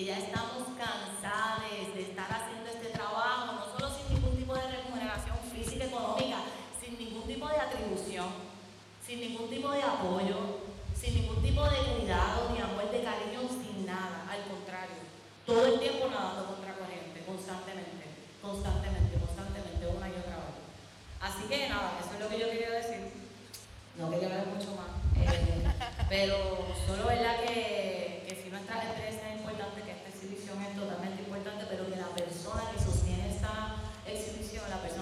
que 0.00 0.06
ya 0.06 0.16
estamos 0.16 0.64
cansados 0.80 1.92
de 1.92 2.00
estar 2.00 2.24
haciendo 2.32 2.70
este 2.72 2.88
trabajo, 2.88 3.52
no 3.52 3.64
solo 3.68 3.92
sin 3.94 4.16
ningún 4.16 4.34
tipo 4.34 4.54
de 4.54 4.64
remuneración 4.64 5.36
física, 5.52 5.84
económica, 5.84 6.40
sin 6.80 6.96
ningún 6.96 7.28
tipo 7.28 7.46
de 7.46 7.56
atribución, 7.60 8.28
sin 9.04 9.20
ningún 9.20 9.50
tipo 9.50 9.70
de 9.70 9.82
apoyo, 9.82 10.64
sin 10.96 11.16
ningún 11.16 11.42
tipo 11.42 11.64
de 11.68 11.76
cuidado, 11.76 12.48
ni 12.48 12.60
amor, 12.60 12.90
de 12.90 13.04
cariño, 13.04 13.44
sin 13.44 13.84
nada, 13.84 14.24
al 14.24 14.40
contrario, 14.48 15.04
todo 15.44 15.66
el 15.66 15.78
tiempo 15.78 16.08
nadando 16.08 16.46
contra 16.46 16.80
corriente, 16.80 17.20
constantemente, 17.26 18.08
constantemente, 18.40 19.20
constantemente, 19.20 19.84
una 19.84 20.08
y 20.08 20.16
otra 20.16 20.40
vez. 20.48 20.56
Así 21.20 21.44
que 21.44 21.68
nada, 21.68 22.00
eso 22.00 22.14
es 22.14 22.20
lo 22.20 22.28
que 22.30 22.38
yo 22.40 22.48
quería 22.48 22.70
decir. 22.70 23.12
No 23.98 24.08
quería 24.08 24.28
hablar 24.32 24.46
mucho 24.46 24.72
más, 24.80 24.96
eh, 25.12 25.60
pero 26.08 26.72
solo 26.88 27.10
es 27.10 27.20
la 27.20 27.36
que 27.42 28.09
compartir 28.50 28.66
nuestras 28.66 28.84
experiencias 28.84 29.30
es 29.30 29.38
importante, 29.38 29.82
que 29.82 29.92
esta 29.92 30.08
exhibición 30.10 30.58
es 30.62 30.74
totalmente 30.74 31.22
importante, 31.22 31.66
pero 31.70 31.86
que 31.86 31.96
la 31.96 32.10
persona 32.10 32.62
que 32.74 32.82
sostiene 32.82 33.30
esta 33.30 33.78
exhibición, 34.06 34.68
la 34.68 34.82
persona 34.82 34.99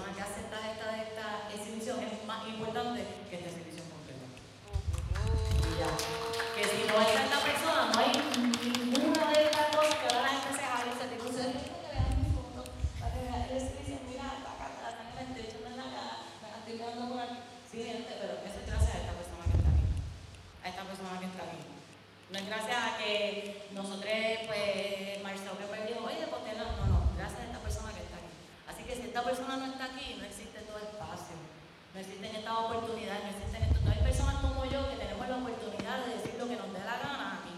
gracias 22.49 22.77
a 22.81 22.97
que 22.97 23.69
nosotros, 23.77 24.09
pues, 24.49 25.21
Marcelo 25.21 25.53
me 25.61 25.69
perdió, 25.69 26.01
pues 26.01 26.17
oye, 26.17 26.25
ponte 26.27 26.57
No, 26.57 26.65
no, 26.89 27.13
gracias 27.15 27.41
a 27.41 27.45
esta 27.45 27.61
persona 27.61 27.93
que 27.93 28.01
está 28.01 28.17
aquí. 28.17 28.33
Así 28.65 28.81
que 28.83 28.95
si 28.97 29.13
esta 29.13 29.21
persona 29.21 29.57
no 29.57 29.65
está 29.69 29.85
aquí, 29.85 30.17
no 30.17 30.25
existe 30.25 30.65
todo 30.65 30.81
espacio, 30.81 31.37
no 31.93 31.99
existen 31.99 32.35
estas 32.35 32.57
oportunidades, 32.57 33.21
no 33.21 33.29
existen 33.37 33.61
esto. 33.69 33.79
No 33.85 33.91
hay 33.93 34.01
personas 34.01 34.35
como 34.41 34.65
yo 34.65 34.89
que 34.89 34.97
tenemos 34.97 35.29
la 35.29 35.37
oportunidad 35.37 36.05
de 36.05 36.17
decir 36.17 36.33
lo 36.41 36.49
que 36.49 36.57
nos 36.57 36.73
dé 36.73 36.81
la 36.81 36.97
gana 36.97 37.37
aquí. 37.37 37.53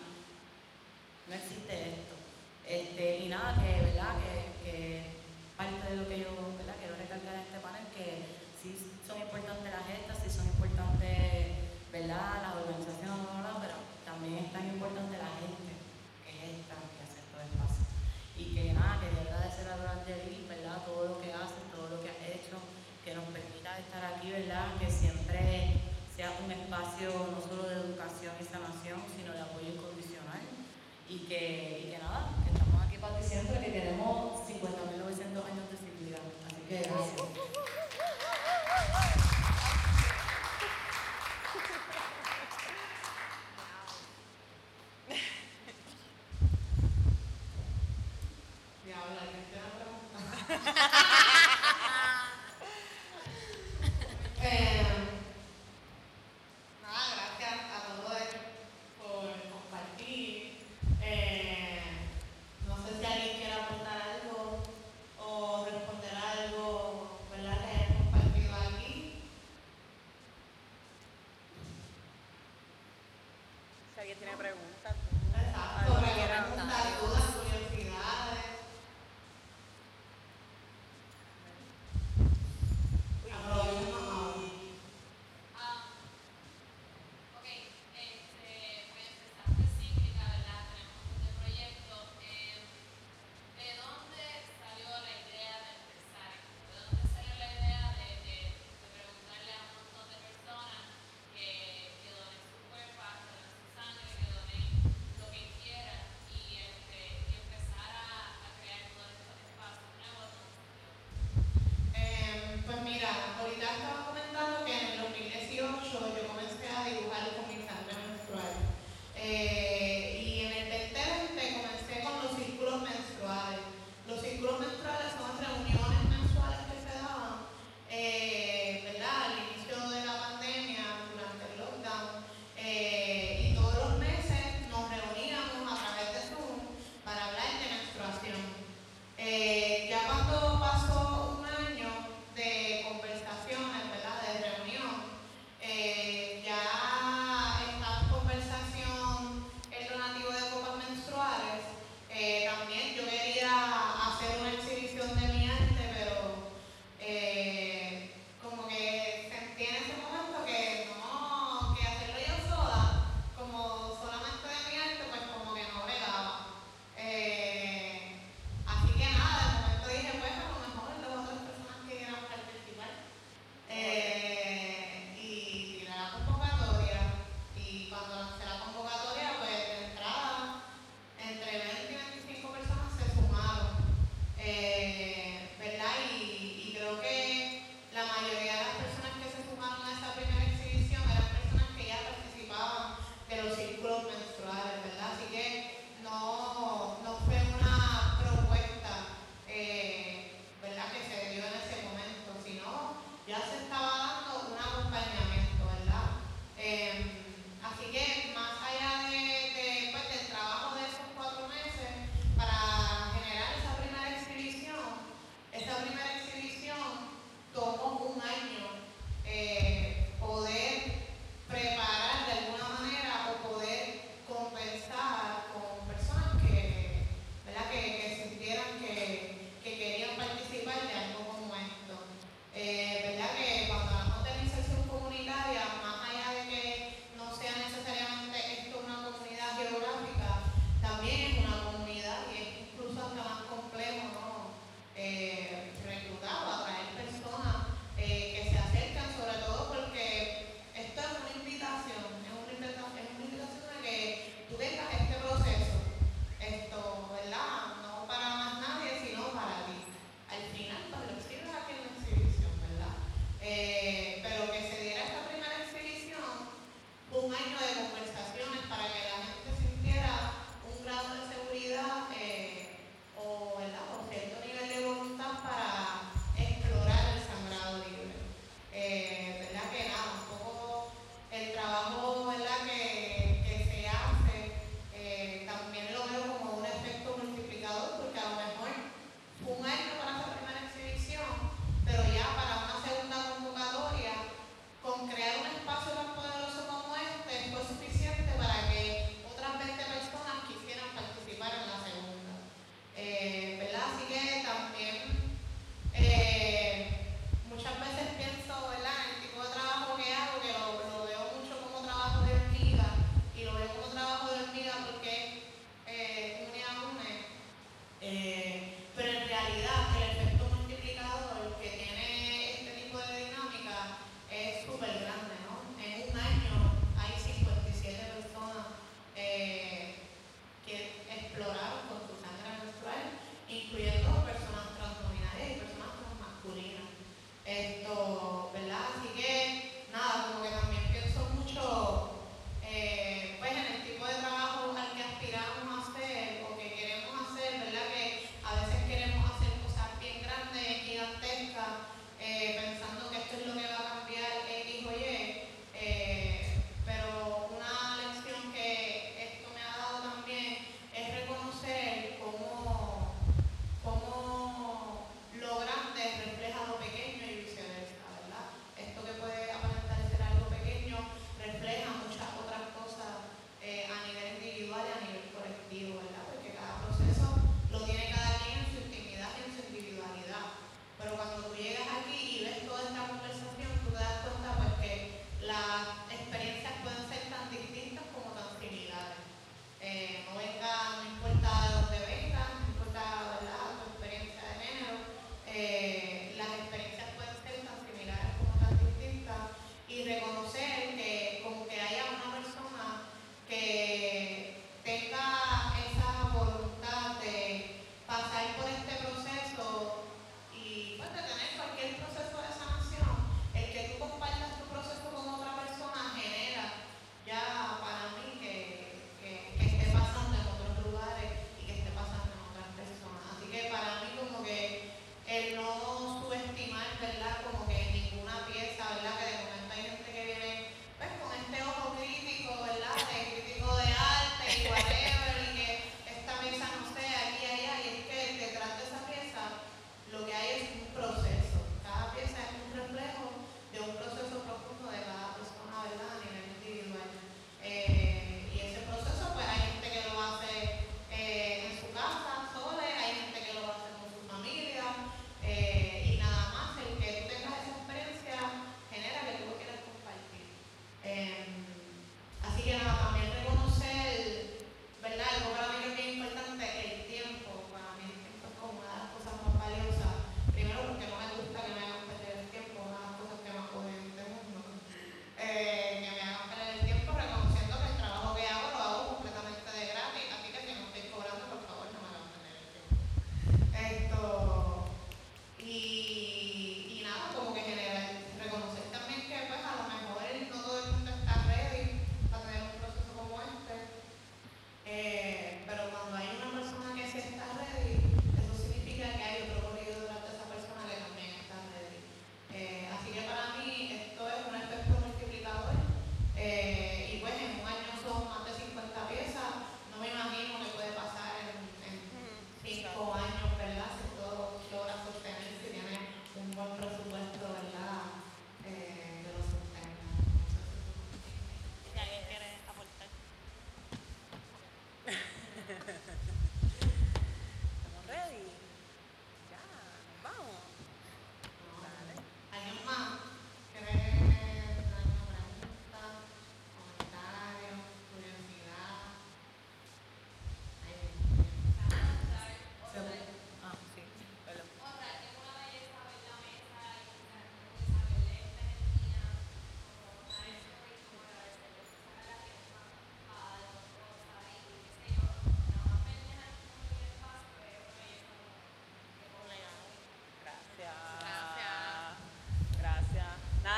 No 1.28 1.34
existe 1.40 1.72
esto. 1.72 2.16
Este, 2.68 3.24
y 3.24 3.30
nada, 3.32 3.56
que, 3.56 3.72
¿verdad? 3.96 4.16
Que, 4.64 5.22
parte 5.56 5.88
de 5.88 5.96
lo 5.96 6.08
que 6.10 6.20
yo, 6.20 6.36
¿verdad? 6.60 6.76
Quiero 6.84 7.00
recalcar 7.00 7.40
en 7.40 7.48
este 7.48 7.60
panel 7.64 7.86
que 7.96 8.28
sí 8.60 8.76
son 9.08 9.24
importantes 9.24 9.72
las 9.72 9.88
gestas, 9.88 10.20
sí 10.20 10.28
son 10.28 10.48
importantes, 10.52 11.56
¿verdad? 11.94 12.44
Las 12.44 12.56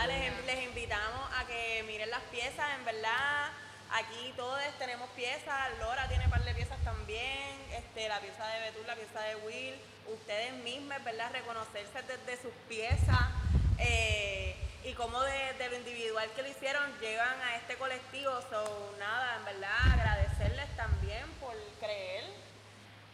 les, 0.07 0.63
invitamos 0.63 1.29
a 1.37 1.45
que 1.45 1.83
miren 1.87 2.09
las 2.09 2.21
piezas, 2.23 2.65
en 2.77 2.85
verdad. 2.85 3.51
Aquí 3.91 4.33
todos 4.35 4.59
tenemos 4.79 5.09
piezas, 5.11 5.69
Lora 5.79 6.07
tiene 6.07 6.25
un 6.25 6.31
par 6.31 6.43
de 6.43 6.53
piezas 6.55 6.77
también, 6.83 7.57
este, 7.71 8.09
la 8.09 8.19
pieza 8.19 8.45
de 8.47 8.59
Betul, 8.61 8.87
la 8.87 8.95
pieza 8.95 9.21
de 9.21 9.35
Will, 9.37 9.75
ustedes 10.07 10.51
mismos, 10.63 11.01
¿verdad? 11.03 11.31
Reconocerse 11.31 12.01
desde 12.01 12.41
sus 12.41 12.51
piezas 12.67 13.19
eh, 13.77 14.55
y 14.83 14.93
cómo 14.93 15.21
de, 15.21 15.69
lo 15.69 15.75
individual 15.77 16.29
que 16.35 16.41
lo 16.41 16.49
hicieron 16.49 16.83
llegan 16.99 17.39
a 17.41 17.55
este 17.57 17.75
colectivo. 17.75 18.31
So, 18.49 18.95
nada, 18.99 19.37
en 19.37 19.45
verdad, 19.45 19.93
agradecerles 19.93 20.75
también 20.75 21.29
por 21.39 21.55
creer, 21.79 22.25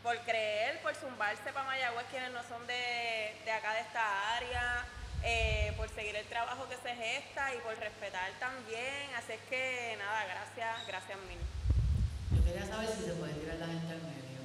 por 0.02 0.18
creer, 0.20 0.82
por 0.82 0.96
zumbarse 0.96 1.52
para 1.52 1.66
Mayagüez, 1.66 2.06
quienes 2.10 2.32
no 2.32 2.42
son 2.44 2.66
de, 2.66 3.36
de 3.44 3.52
acá, 3.52 3.74
de 3.74 3.82
esta 3.82 4.38
área 4.38 4.86
eh, 5.24 5.74
por 5.78 5.90
seguir 5.90 6.16
el 6.16 6.26
trabajo 6.26 6.68
que 6.70 6.78
se 6.78 6.96
gesta 6.96 7.54
y 7.56 7.60
por 7.60 7.78
respetar 7.78 8.32
también. 8.40 9.10
Así 9.18 9.34
es 9.34 9.42
que 9.50 9.96
nada, 9.98 10.26
gracias, 10.26 10.88
gracias 10.88 11.18
mil. 11.28 11.40
Yo 12.38 12.46
quería 12.46 12.66
saber 12.66 12.90
si 12.90 13.04
se 13.04 13.14
puede 13.14 13.34
tirar 13.34 13.58
la 13.58 13.68
gente 13.68 13.94
al 13.94 14.02
medio. 14.04 14.40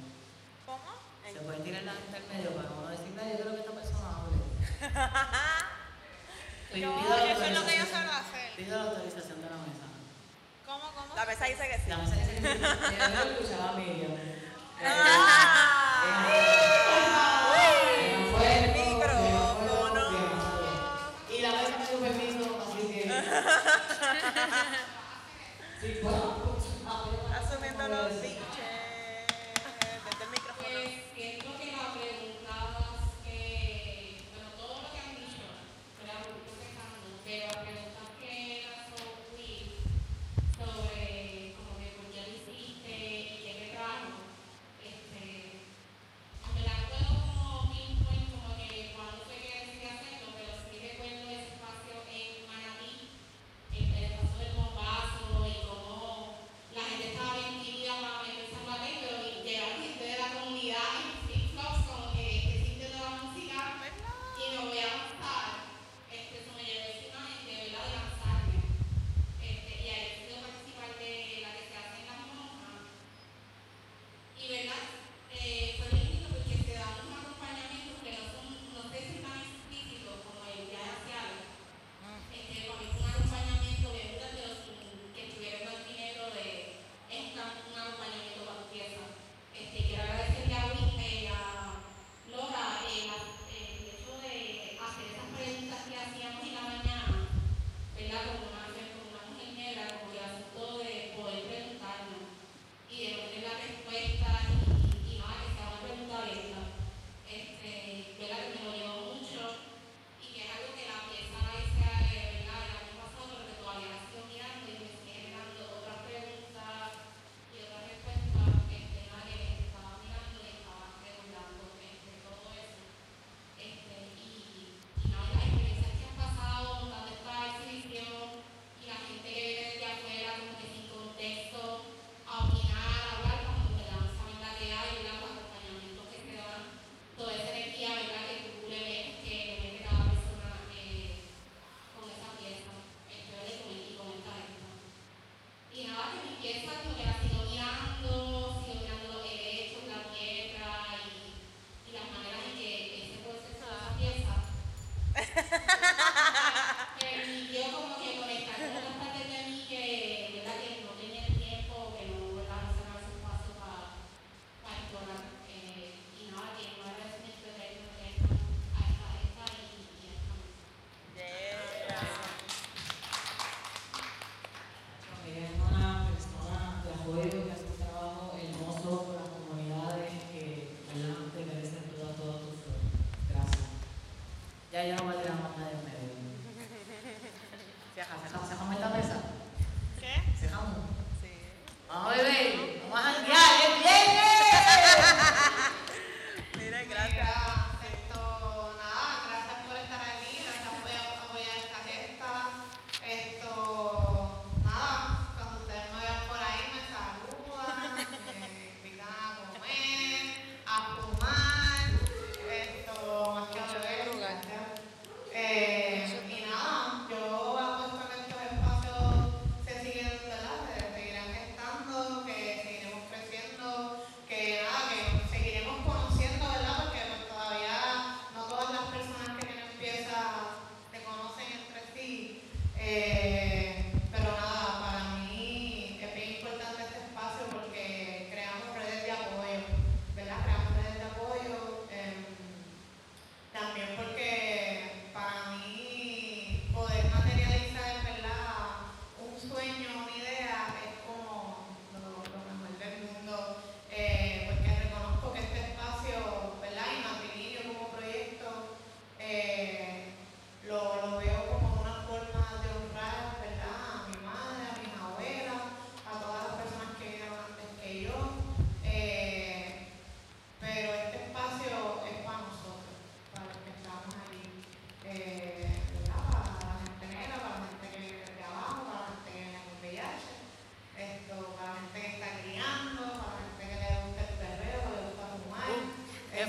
¿Cómo? 0.65 0.91
Se 1.31 1.39
puede 1.39 1.59
tirar 1.59 1.83
la 1.83 1.93
gente 1.93 2.17
al 2.17 2.27
medio 2.27 2.55
para 2.55 2.69
no 2.69 2.87
decir 2.89 3.11
nadie 3.15 3.37
de 3.37 3.45
lo 3.45 3.51
que 3.51 3.59
esta 3.61 3.71
persona 3.71 4.07
hable. 4.09 4.37
Pues 6.75 6.83
yo, 6.83 6.91
eso 6.91 7.43
es 7.45 7.53
lo 7.53 7.65
que 7.65 7.77
yo 7.77 7.85
suelo 7.85 8.11
hacer. 8.11 8.51
Pido 8.57 8.75
la 8.77 8.83
autorización 8.89 9.41
de 9.41 9.49
la 9.49 9.55
mesa. 9.55 9.85
¿Cómo, 10.65 10.91
cómo? 10.93 11.15
La 11.15 11.25
mesa 11.25 11.45
dice 11.45 11.69
que 11.69 11.77
sí. 11.77 11.87
La 11.87 11.97
mesa 11.97 12.15
dice 12.15 12.35
que 12.35 12.41
sí. 12.41 12.59
Yo 13.15 13.31
escuchaba 13.31 13.69
a 13.69 13.73
Miriam. 13.73 14.11
Assumindo 27.37 27.83
a 27.83 27.87
novinha. 27.87 28.54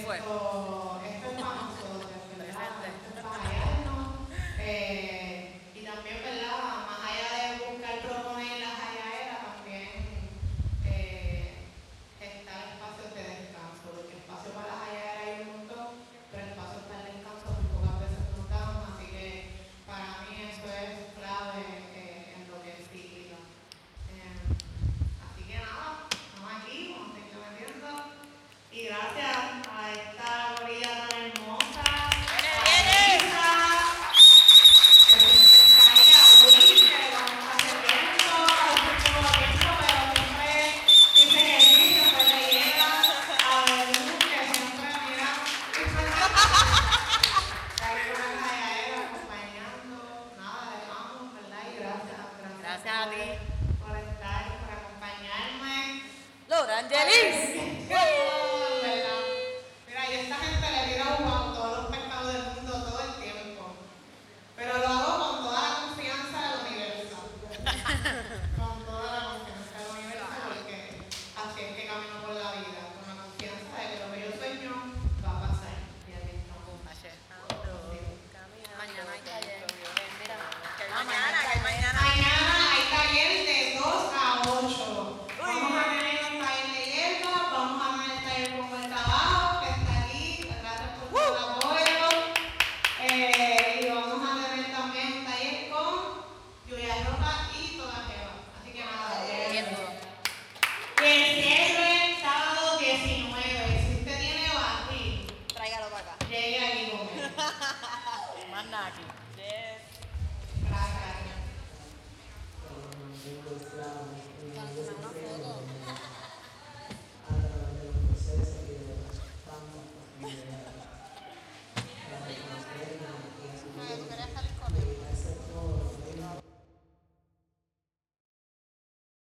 Fue? 0.07 0.45